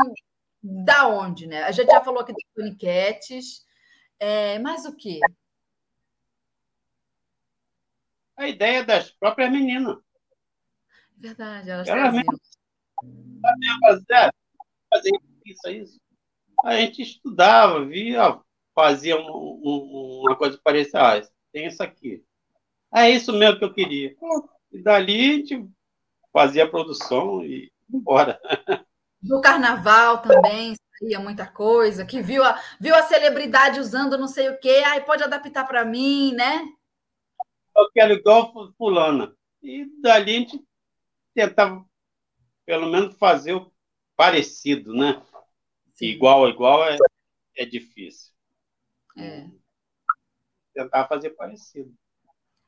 [0.62, 1.62] da onde, né?
[1.64, 3.64] A gente já falou aqui das paniquetes,
[4.18, 5.20] é, mas o quê?
[8.36, 9.98] A ideia das próprias meninas.
[11.16, 12.24] Verdade, elas Ela traziam.
[13.58, 14.34] Mesmo, fazer,
[14.90, 15.10] fazer
[15.44, 16.00] isso, isso.
[16.64, 18.40] A gente estudava, via,
[18.74, 21.18] fazia um, um, uma coisa parecida.
[21.18, 22.24] Ah, tem isso aqui.
[22.94, 24.16] É isso mesmo que eu queria.
[24.72, 25.68] E dali a gente
[26.34, 28.40] fazia a produção e embora.
[29.22, 34.48] Do carnaval também saía muita coisa, que viu a, viu a celebridade usando não sei
[34.48, 36.60] o quê, aí pode adaptar para mim, né?
[37.76, 39.34] Eu quero igual fulana.
[39.62, 40.64] E dali a gente
[41.32, 41.84] tentava,
[42.66, 43.72] pelo menos, fazer o
[44.16, 45.22] parecido, né?
[45.94, 46.06] Sim.
[46.06, 46.96] Igual a igual é,
[47.56, 48.32] é difícil.
[49.16, 49.48] É.
[50.74, 51.94] Tentar fazer parecido.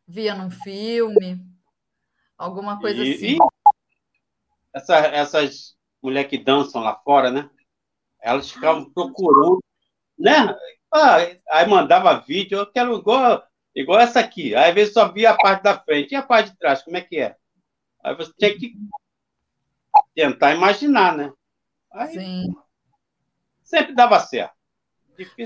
[0.07, 1.45] Via num filme,
[2.39, 3.39] alguma coisa e, assim.
[4.77, 7.49] Essa, essas mulheres que dançam lá fora, né?
[8.21, 9.65] Elas ficavam procurando,
[10.19, 10.55] né?
[10.93, 11.17] Ah,
[11.51, 13.43] aí mandava vídeo, eu quero igual,
[13.75, 14.55] igual essa aqui.
[14.55, 16.99] Aí às vezes só via a parte da frente e a parte de trás, como
[16.99, 17.35] é que é?
[18.05, 18.75] Aí você tinha que
[20.15, 21.33] tentar imaginar, né?
[21.91, 22.55] Aí, Sim.
[23.63, 24.56] Sempre dava certo.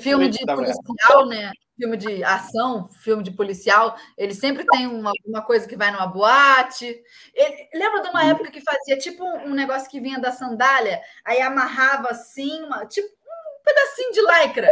[0.01, 1.53] Filme de policial, né?
[1.77, 6.07] Filme de ação, filme de policial, ele sempre tem uma, uma coisa que vai numa
[6.07, 7.03] boate.
[7.35, 8.31] Ele, lembra de uma uhum.
[8.31, 13.09] época que fazia tipo um negócio que vinha da sandália, aí amarrava assim, uma, tipo
[13.09, 14.71] um pedacinho de lycra.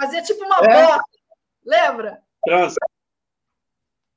[0.00, 0.86] Fazia tipo uma é.
[0.86, 1.04] bota.
[1.64, 2.22] Lembra?
[2.44, 2.78] Trança.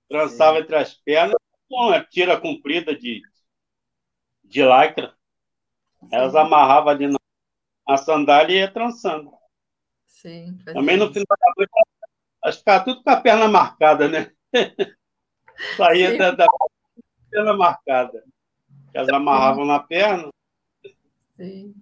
[0.10, 0.64] Trançava Sim.
[0.64, 1.36] entre as pernas
[1.70, 3.22] uma tira comprida de,
[4.44, 5.16] de lycra.
[6.12, 7.20] Elas amarravam ali na,
[7.88, 9.32] na sandália e ia trançando.
[10.14, 10.58] Sim.
[10.64, 11.72] Também no final da noite,
[12.46, 14.32] acho que ficava tudo com a perna marcada, né?
[15.76, 16.48] Saía da, da,
[17.32, 18.24] perna marcada.
[18.94, 20.30] Elas amarravam na perna.
[21.36, 21.74] Sim.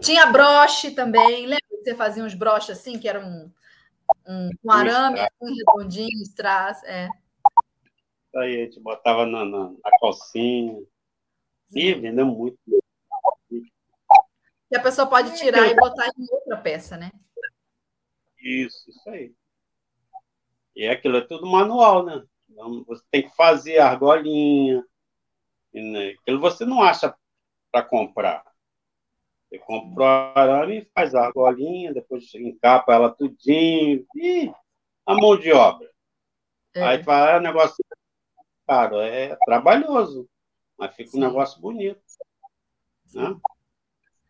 [0.00, 1.46] Tinha broche também.
[1.46, 3.52] Lembra que você fazia uns broches assim, que eram um,
[4.26, 7.08] um, um arame, um redondinho, strass, é.
[8.36, 10.82] Aí a gente botava na, na, na calcinha.
[11.72, 12.58] E vendeu muito.
[14.70, 17.10] E a pessoa pode tirar e botar em outra peça, né?
[18.48, 19.34] Isso, isso aí.
[20.74, 22.24] E aquilo é tudo manual, né?
[22.48, 24.82] Então, você tem que fazer a argolinha.
[25.72, 26.10] Né?
[26.20, 27.14] Aquilo você não acha
[27.70, 28.42] para comprar.
[29.48, 34.06] Você compra o arame e faz a argolinha, depois encapa ela tudinho.
[34.16, 34.50] E
[35.04, 35.90] a mão de obra.
[36.74, 36.82] É.
[36.82, 37.84] Aí vai, é um negócio
[38.66, 40.28] caro, é trabalhoso,
[40.76, 41.18] mas fica Sim.
[41.18, 42.00] um negócio bonito.
[43.14, 43.38] Né?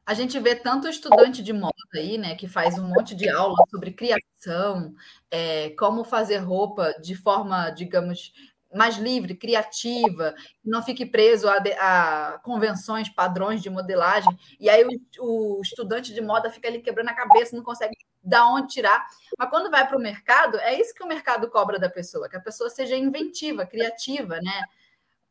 [0.08, 3.54] A gente vê tanto estudante de moda aí, né, que faz um monte de aula
[3.68, 4.94] sobre criação,
[5.30, 8.32] é, como fazer roupa de forma, digamos,
[8.72, 10.34] mais livre, criativa,
[10.64, 14.34] não fique preso a, a convenções, padrões de modelagem.
[14.58, 17.94] E aí o, o, estudante de moda fica ali quebrando a cabeça, não consegue
[18.24, 19.06] dar onde tirar.
[19.38, 22.36] Mas quando vai para o mercado, é isso que o mercado cobra da pessoa, que
[22.36, 24.62] a pessoa seja inventiva, criativa, né?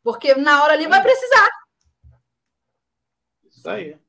[0.04, 1.50] Porque na hora ali vai precisar.
[3.44, 4.07] Isso aí.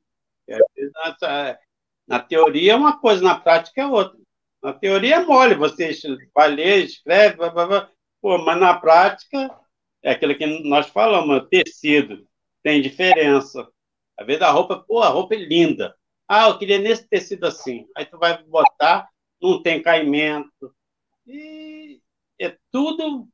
[0.48, 1.58] É,
[2.06, 4.18] na teoria é uma coisa, na prática é outra.
[4.62, 5.92] Na teoria é mole, você
[6.34, 7.90] vai ler, escreve, blá, blá, blá.
[8.20, 9.54] Pô, mas na prática
[10.02, 12.26] é aquilo que nós falamos, tecido,
[12.62, 13.68] tem diferença.
[14.16, 15.94] Às vezes a roupa, pô, a roupa é linda.
[16.26, 17.86] Ah, eu queria nesse tecido assim.
[17.96, 19.08] Aí tu vai botar,
[19.40, 20.74] não tem caimento.
[21.26, 22.00] E
[22.40, 23.28] é tudo.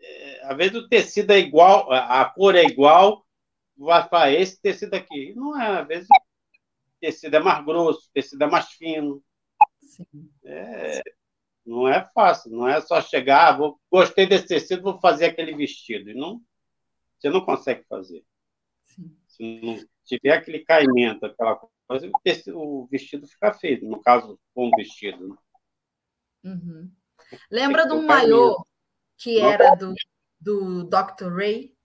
[0.00, 3.26] É, às vezes o tecido é igual, a cor é igual,
[4.10, 5.34] para esse tecido aqui.
[5.34, 9.22] Não é, às vezes o tecido é mais grosso, o tecido é mais fino.
[10.44, 11.02] É,
[11.64, 15.54] não é fácil, não é só chegar, ah, vou, gostei desse tecido, vou fazer aquele
[15.54, 16.14] vestido.
[16.14, 16.40] Não,
[17.18, 18.24] você não consegue fazer.
[18.86, 19.16] Sim.
[19.26, 24.40] Se não tiver aquele caimento, aquela coisa, o, tecido, o vestido fica feio, no caso,
[24.54, 25.28] com um vestido.
[25.28, 25.36] Né?
[26.44, 26.90] Uhum.
[27.50, 28.64] Lembra de um maiô
[29.16, 29.94] que era do,
[30.40, 31.34] do Dr.
[31.34, 31.76] Ray?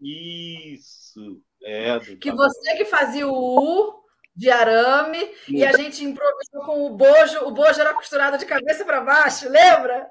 [0.00, 1.42] Isso.
[1.62, 5.56] É, que você que fazia o U de arame Sim.
[5.56, 7.44] e a gente improvisou com o bojo.
[7.44, 10.08] O bojo era costurado de cabeça para baixo, lembra?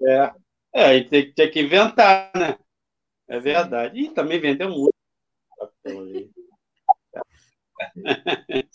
[0.00, 0.32] É.
[0.72, 2.56] É, a gente tem, tem que inventar, né?
[3.26, 4.00] É verdade.
[4.00, 4.94] E também vendeu muito.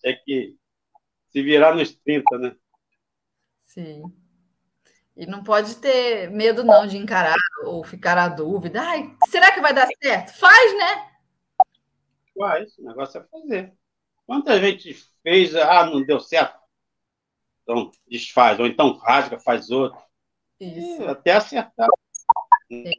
[0.00, 0.56] Tem que
[1.30, 2.56] se virar nos 30, né?
[3.60, 4.02] Sim.
[5.20, 8.80] E não pode ter medo, não, de encarar ou ficar à dúvida.
[8.80, 10.32] Ai, será que vai dar certo?
[10.32, 11.10] Faz, né?
[12.34, 13.74] Faz, o negócio é fazer.
[14.24, 16.58] Quanta gente fez, ah, não deu certo?
[17.62, 20.00] Então desfaz, ou então rasga, faz outro.
[20.58, 21.02] Isso.
[21.02, 21.88] E até acertar.
[22.66, 22.90] Sim.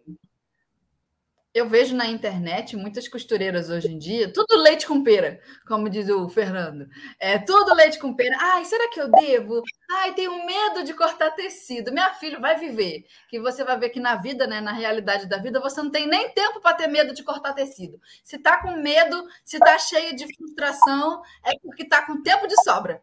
[1.53, 6.07] Eu vejo na internet muitas costureiras hoje em dia, tudo leite com pera, como diz
[6.07, 6.87] o Fernando.
[7.19, 8.37] É tudo leite com pera.
[8.39, 9.61] Ai, será que eu devo?
[9.89, 11.91] Ai, tenho medo de cortar tecido.
[11.91, 13.05] Minha filha vai viver.
[13.29, 16.07] Que você vai ver que na vida, né, na realidade da vida, você não tem
[16.07, 17.99] nem tempo para ter medo de cortar tecido.
[18.23, 22.55] Se tá com medo, se tá cheio de frustração, é porque tá com tempo de
[22.63, 22.97] sobra.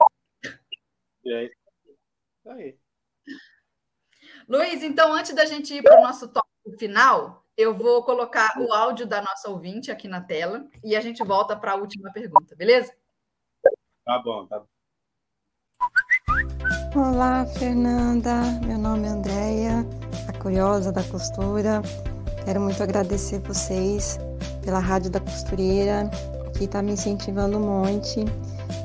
[1.26, 1.54] É isso
[2.46, 2.78] aí.
[4.48, 8.72] Luiz, então antes da gente ir para o nosso tópico final, eu vou colocar o
[8.72, 12.54] áudio da nossa ouvinte aqui na tela e a gente volta para a última pergunta,
[12.54, 12.94] beleza?
[14.04, 14.66] Tá bom, tá bom.
[16.94, 18.32] Olá, Fernanda.
[18.64, 19.86] Meu nome é Andréia,
[20.28, 21.82] a curiosa da costura.
[22.44, 24.18] Quero muito agradecer vocês
[24.64, 26.08] pela Rádio da Costureira,
[26.56, 28.20] que está me incentivando um monte.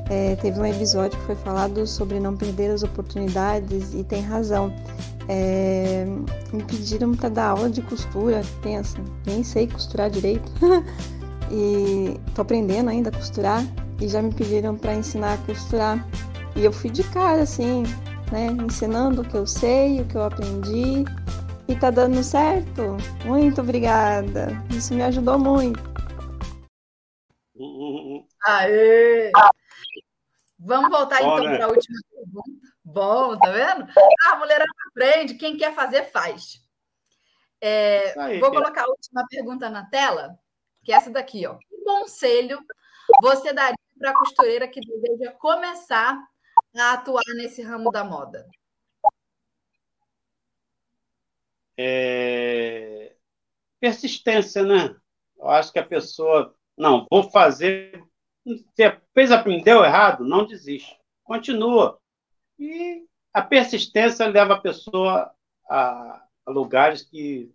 [0.09, 4.73] É, teve um episódio que foi falado sobre não perder as oportunidades e tem razão.
[5.29, 6.05] É,
[6.51, 10.51] me pediram para dar aula de costura, pensa, nem sei costurar direito.
[11.51, 13.63] e tô aprendendo ainda a costurar
[14.01, 16.05] e já me pediram para ensinar a costurar.
[16.55, 17.83] E eu fui de cara assim,
[18.31, 21.05] né, ensinando o que eu sei, o que eu aprendi
[21.67, 22.97] e tá dando certo.
[23.25, 24.49] Muito obrigada.
[24.69, 25.81] Isso me ajudou muito.
[28.45, 29.31] Aê!
[30.59, 32.72] Vamos voltar então para a última pergunta.
[32.83, 33.87] Bom, tá vendo?
[34.25, 36.61] Ah, a mulherada aprende, quem quer fazer, faz.
[37.61, 40.37] É, vou colocar a última pergunta na tela,
[40.83, 41.55] que é essa daqui, ó.
[41.55, 42.59] Que conselho
[43.21, 46.21] você daria para a costureira que deseja começar
[46.77, 48.45] a atuar nesse ramo da moda?
[51.77, 53.15] É...
[53.79, 54.93] Persistência, né?
[55.37, 58.03] Eu acho que a pessoa, não, vou fazer.
[58.45, 60.99] Você fez, aprendeu errado, não desiste.
[61.23, 62.02] Continua.
[62.63, 65.35] E a persistência leva a pessoa
[65.69, 67.53] a, a lugares que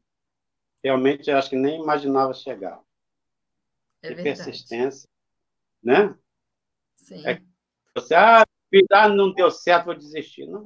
[0.84, 2.78] realmente eu acho que nem imaginava chegar.
[4.02, 5.08] É e persistência,
[5.82, 6.14] né?
[6.94, 7.26] Sim.
[7.26, 7.40] É
[7.94, 8.44] você, ah,
[8.92, 10.46] ah, não deu certo, vou desistir.
[10.46, 10.62] Não,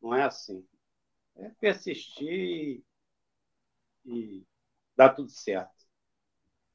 [0.00, 0.64] não é assim.
[1.34, 2.84] É persistir
[4.04, 4.46] e
[4.96, 5.84] dar tudo certo.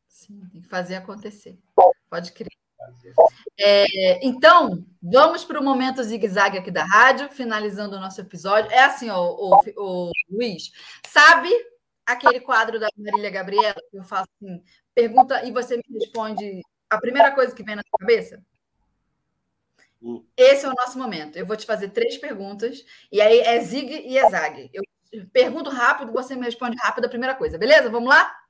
[0.05, 1.57] Sim, tem que fazer acontecer.
[2.09, 2.61] Pode crer.
[3.59, 8.71] É, então, vamos para o momento zigue-zague aqui da rádio, finalizando o nosso episódio.
[8.71, 10.71] É assim, ó, o, o, Luiz,
[11.05, 11.49] sabe
[12.05, 14.63] aquele quadro da Marília Gabriela que eu faço assim,
[14.93, 18.43] pergunta e você me responde a primeira coisa que vem na sua cabeça?
[20.01, 20.25] Hum.
[20.36, 21.38] Esse é o nosso momento.
[21.38, 24.69] Eu vou te fazer três perguntas, e aí é zig e é zag.
[24.73, 24.84] Eu
[25.32, 27.89] pergunto rápido, você me responde rápido a primeira coisa, beleza?
[27.89, 28.40] Vamos lá?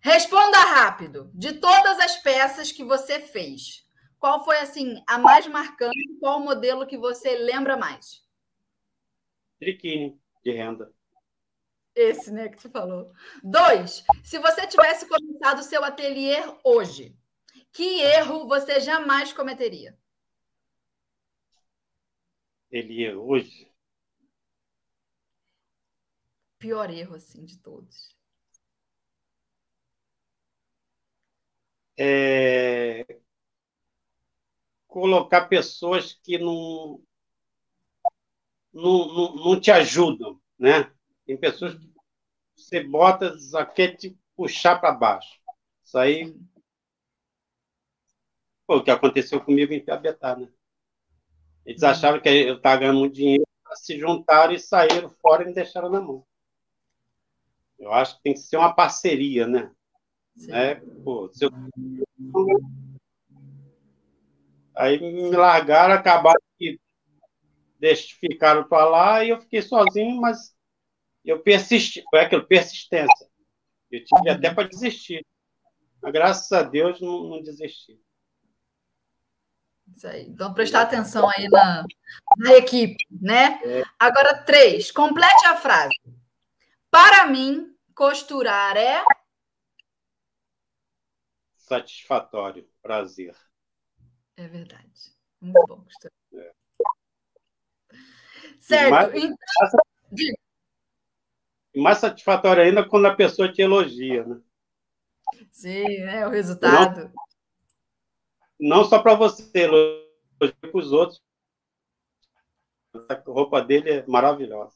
[0.00, 1.30] Responda rápido.
[1.34, 3.86] De todas as peças que você fez,
[4.18, 6.18] qual foi assim a mais marcante?
[6.18, 8.26] Qual o modelo que você lembra mais?
[9.58, 10.92] Triquine de renda.
[11.94, 13.12] Esse, né, que tu falou.
[13.42, 17.14] Dois, se você tivesse começado o seu ateliê hoje,
[17.72, 19.98] que erro você jamais cometeria?
[22.68, 23.70] Ateliê hoje?
[26.58, 28.19] Pior erro, assim, de todos.
[32.02, 33.04] É...
[34.88, 36.98] Colocar pessoas que não,
[38.72, 40.90] não, não, não te ajudam, né?
[41.26, 41.92] Tem pessoas que
[42.56, 45.38] você bota, só quer te puxar para baixo.
[45.84, 46.34] Isso aí.
[48.66, 50.48] Pô, o que aconteceu comigo em Piabetá, né?
[51.66, 53.44] Eles achavam que eu estava ganhando muito dinheiro,
[53.74, 56.26] se juntaram e saíram fora e me deixaram na mão.
[57.78, 59.70] Eu acho que tem que ser uma parceria, né?
[60.36, 60.76] Né?
[61.04, 61.50] Pô, eu...
[64.74, 66.78] Aí me largaram, acabaram que
[68.20, 70.54] ficaram para lá e eu fiquei sozinho, mas
[71.24, 73.28] eu persisti, foi aquilo, persistência.
[73.90, 75.26] Eu tive até para desistir.
[76.00, 78.00] Mas graças a Deus não, não desisti.
[79.94, 80.26] Isso aí.
[80.28, 81.84] Então, prestar atenção aí na,
[82.38, 83.60] na equipe, né?
[83.64, 83.82] É.
[83.98, 84.90] Agora, três.
[84.90, 85.94] Complete a frase.
[86.90, 89.02] Para mim, costurar é.
[91.70, 93.32] Satisfatório, prazer.
[94.36, 95.14] É verdade.
[95.40, 96.12] Muito bom costurar.
[96.34, 96.52] É.
[98.58, 98.90] Certo.
[98.90, 99.36] Mais, então
[101.76, 104.40] mais satisfatório ainda quando a pessoa te elogia, né?
[105.52, 107.12] Sim, é o resultado.
[108.58, 110.04] Não, não só para você, elogia
[110.40, 111.22] para os outros.
[113.08, 114.74] A roupa dele é maravilhosa.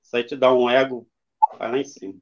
[0.00, 1.10] Isso aí te dá um ego
[1.58, 2.20] lá em cima.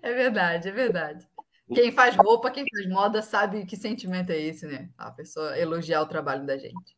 [0.00, 1.28] É verdade, é verdade.
[1.74, 4.88] Quem faz roupa, quem faz moda, sabe que sentimento é esse, né?
[4.96, 6.96] A pessoa elogiar o trabalho da gente.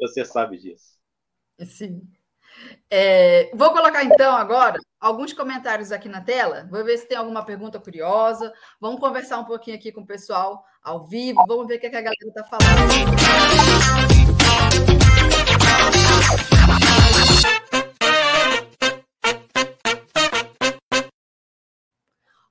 [0.00, 0.98] Você sabe disso.
[1.64, 2.08] Sim.
[2.90, 6.66] É, vou colocar então agora alguns comentários aqui na tela.
[6.70, 8.52] Vou ver se tem alguma pergunta curiosa.
[8.80, 11.44] Vamos conversar um pouquinho aqui com o pessoal ao vivo.
[11.46, 13.71] Vamos ver o que, é que a galera está falando.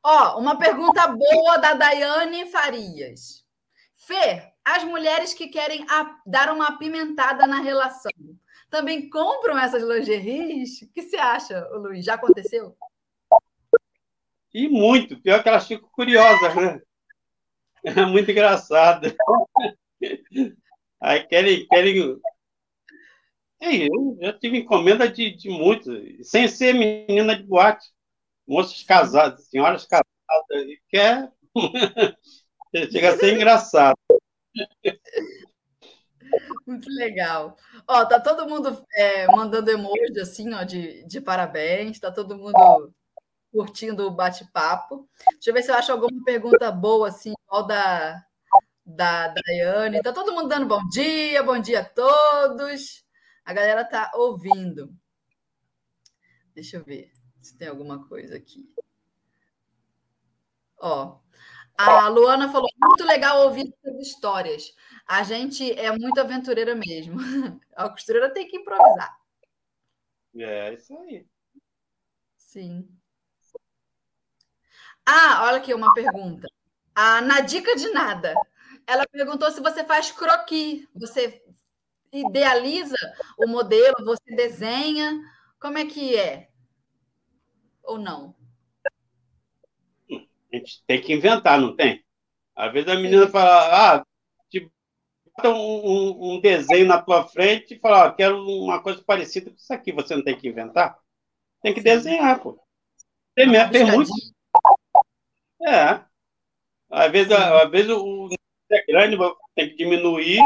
[0.04, 3.46] Ó, uma pergunta boa da Daiane Farias.
[3.96, 5.86] Fê, as mulheres que querem
[6.26, 8.12] dar uma apimentada na relação
[8.70, 10.82] também compram essas lingeries?
[10.82, 12.04] O que você acha, Luiz?
[12.04, 12.76] Já aconteceu?
[14.54, 15.22] E muito.
[15.22, 16.82] Pior que elas ficam curiosas, né?
[17.84, 19.08] É muito engraçado.
[21.02, 21.68] Aí querem.
[21.68, 22.22] querem...
[23.60, 27.88] Ei, eu já tive encomenda de, de muitos, sem ser menina de boate.
[28.52, 30.06] Moças casadas, senhoras casadas,
[30.52, 31.32] e quer.
[32.92, 33.98] Chega a ser engraçado.
[36.68, 37.56] Muito legal.
[37.88, 42.94] Ó, tá todo mundo é, mandando emoji assim, ó, de, de parabéns, tá todo mundo
[43.54, 45.10] curtindo o bate-papo.
[45.32, 48.22] Deixa eu ver se eu acho alguma pergunta boa, assim, igual da,
[48.86, 50.02] da Daiane.
[50.02, 53.06] Tá todo mundo dando bom dia, bom dia a todos.
[53.46, 54.94] A galera tá ouvindo.
[56.54, 58.72] Deixa eu ver se tem alguma coisa aqui.
[60.78, 61.20] Ó,
[61.78, 64.76] a Luana falou: muito legal ouvir essas histórias.
[65.08, 67.18] A gente é muito aventureira mesmo.
[67.76, 69.18] A costureira tem que improvisar.
[70.36, 71.26] É isso aí.
[72.38, 72.88] Sim.
[75.06, 76.48] Ah, olha aqui uma pergunta.
[76.96, 78.34] A na dica de nada.
[78.86, 80.88] Ela perguntou se você faz croquis.
[80.96, 81.44] Você
[82.12, 82.96] idealiza
[83.38, 85.20] o modelo, você desenha.
[85.60, 86.51] Como é que é?
[87.84, 88.36] Ou não?
[90.12, 92.04] A gente tem que inventar, não tem?
[92.56, 93.32] Às vezes a menina Sim.
[93.32, 94.06] fala, ah,
[95.46, 99.56] um, um, um, desenho na tua frente e fala, ó, quero uma coisa parecida com
[99.56, 100.98] isso aqui, você não tem que inventar?
[101.64, 102.62] Tem que desenhar, pô.
[103.34, 104.12] Tem, tem muito.
[105.64, 106.04] É.
[106.90, 108.30] Às vezes, às vezes o
[108.70, 109.18] é grande,
[109.56, 110.40] tem que diminuir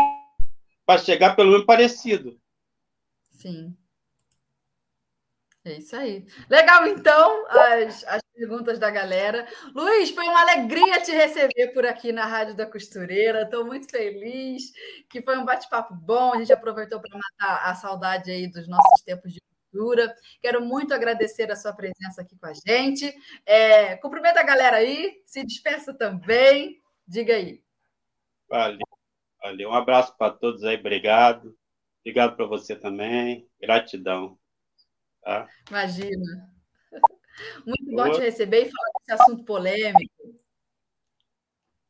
[0.85, 2.39] para chegar pelo menos parecido.
[3.31, 3.75] Sim.
[5.65, 6.23] É isso aí.
[6.47, 9.47] Legal, então, as, as perguntas da galera.
[9.73, 13.41] Luiz, foi uma alegria te receber por aqui na Rádio da Costureira.
[13.41, 14.71] Estou muito feliz,
[15.09, 16.33] que foi um bate-papo bom.
[16.33, 19.41] A gente aproveitou para matar a saudade aí dos nossos tempos de
[19.71, 20.15] cultura.
[20.39, 23.11] Quero muito agradecer a sua presença aqui com a gente.
[23.43, 26.79] É, cumprimenta a galera aí, se despeça também.
[27.07, 27.63] Diga aí.
[28.47, 28.87] Valeu,
[29.41, 29.69] valeu.
[29.71, 31.57] Um abraço para todos aí, obrigado.
[32.01, 33.49] Obrigado para você também.
[33.59, 34.37] Gratidão.
[35.25, 35.49] Tá?
[35.71, 36.53] Imagina.
[37.65, 40.13] Muito bom te receber e falar desse assunto polêmico.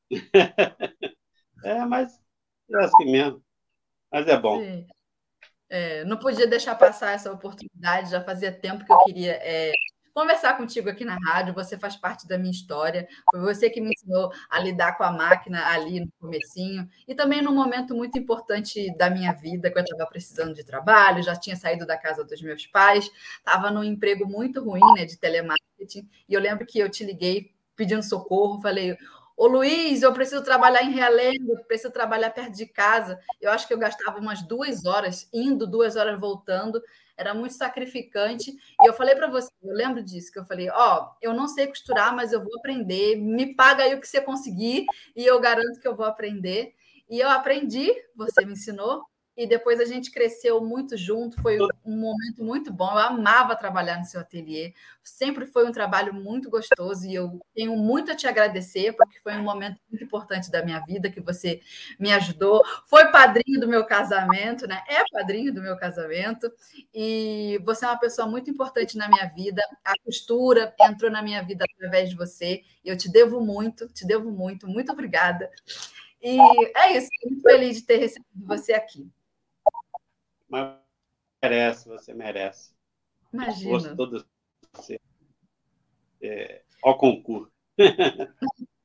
[1.64, 2.18] é, mas
[2.72, 3.44] é assim mesmo.
[4.10, 4.62] Mas é bom.
[5.68, 9.74] É, não podia deixar passar essa oportunidade, já fazia tempo que eu queria é,
[10.16, 11.54] conversar contigo aqui na rádio.
[11.54, 13.06] Você faz parte da minha história.
[13.30, 17.42] Foi você que me ensinou a lidar com a máquina ali no comecinho e também
[17.42, 21.58] num momento muito importante da minha vida, que eu estava precisando de trabalho, já tinha
[21.58, 26.10] saído da casa dos meus pais, estava num emprego muito ruim, né, de telemarketing.
[26.30, 28.98] E eu lembro que eu te liguei pedindo socorro, falei
[29.38, 33.20] Ô Luiz, eu preciso trabalhar em Realengo, preciso trabalhar perto de casa.
[33.42, 36.82] Eu acho que eu gastava umas duas horas indo, duas horas voltando
[37.18, 38.52] era muito sacrificante.
[38.52, 41.48] E eu falei para você, eu lembro disso, que eu falei: Ó, oh, eu não
[41.48, 44.86] sei costurar, mas eu vou aprender, me paga aí o que você conseguir,
[45.16, 46.74] e eu garanto que eu vou aprender.
[47.10, 49.04] E eu aprendi, você me ensinou,
[49.38, 52.90] e depois a gente cresceu muito junto, foi um momento muito bom.
[52.92, 54.74] Eu amava trabalhar no seu ateliê,
[55.04, 59.34] sempre foi um trabalho muito gostoso e eu tenho muito a te agradecer, porque foi
[59.34, 61.62] um momento muito importante da minha vida que você
[62.00, 62.64] me ajudou.
[62.88, 64.82] Foi padrinho do meu casamento, né?
[64.88, 66.52] É padrinho do meu casamento,
[66.94, 69.62] e você é uma pessoa muito importante na minha vida.
[69.84, 74.06] A costura entrou na minha vida através de você, e eu te devo muito, te
[74.06, 75.50] devo muito, muito obrigada.
[76.22, 76.40] E
[76.76, 79.08] é isso, muito feliz de ter recebido você aqui.
[80.48, 80.78] Mas
[81.44, 82.74] merece, você merece.
[83.34, 83.70] Imagina.
[83.72, 84.26] Gosto todo
[84.74, 85.00] você.
[86.22, 87.52] É, ao concurso.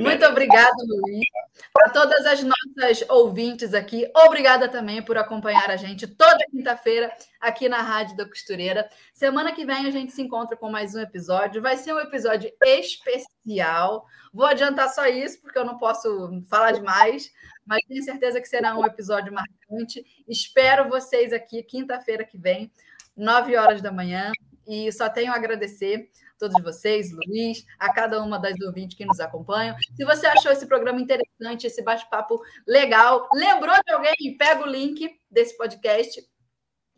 [0.00, 1.26] Muito obrigada, Luiz.
[1.72, 7.68] Para todas as nossas ouvintes aqui, obrigada também por acompanhar a gente toda quinta-feira aqui
[7.68, 8.88] na Rádio da Costureira.
[9.12, 11.60] Semana que vem a gente se encontra com mais um episódio.
[11.60, 14.06] Vai ser um episódio especial.
[14.32, 17.32] Vou adiantar só isso, porque eu não posso falar demais,
[17.66, 20.04] mas tenho certeza que será um episódio marcante.
[20.28, 22.70] Espero vocês aqui quinta-feira que vem,
[23.16, 24.32] nove horas da manhã.
[24.66, 29.20] E só tenho a agradecer todos vocês, Luiz, a cada uma das ouvintes que nos
[29.20, 29.76] acompanham.
[29.96, 35.08] Se você achou esse programa interessante, esse bate-papo legal, lembrou de alguém, pega o link
[35.30, 36.20] desse podcast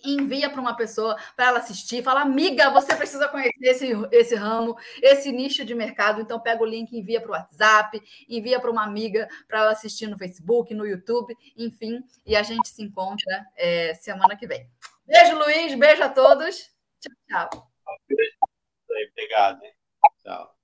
[0.04, 4.76] envia para uma pessoa para ela assistir, fala, amiga, você precisa conhecer esse, esse ramo,
[5.02, 8.84] esse nicho de mercado, então pega o link, envia para o WhatsApp, envia para uma
[8.84, 13.94] amiga para ela assistir no Facebook, no YouTube, enfim, e a gente se encontra é,
[13.94, 14.68] semana que vem.
[15.06, 16.70] Beijo, Luiz, beijo a todos.
[17.00, 17.70] Tchau, tchau.
[18.90, 19.60] Obrigado.
[20.22, 20.57] Tchau.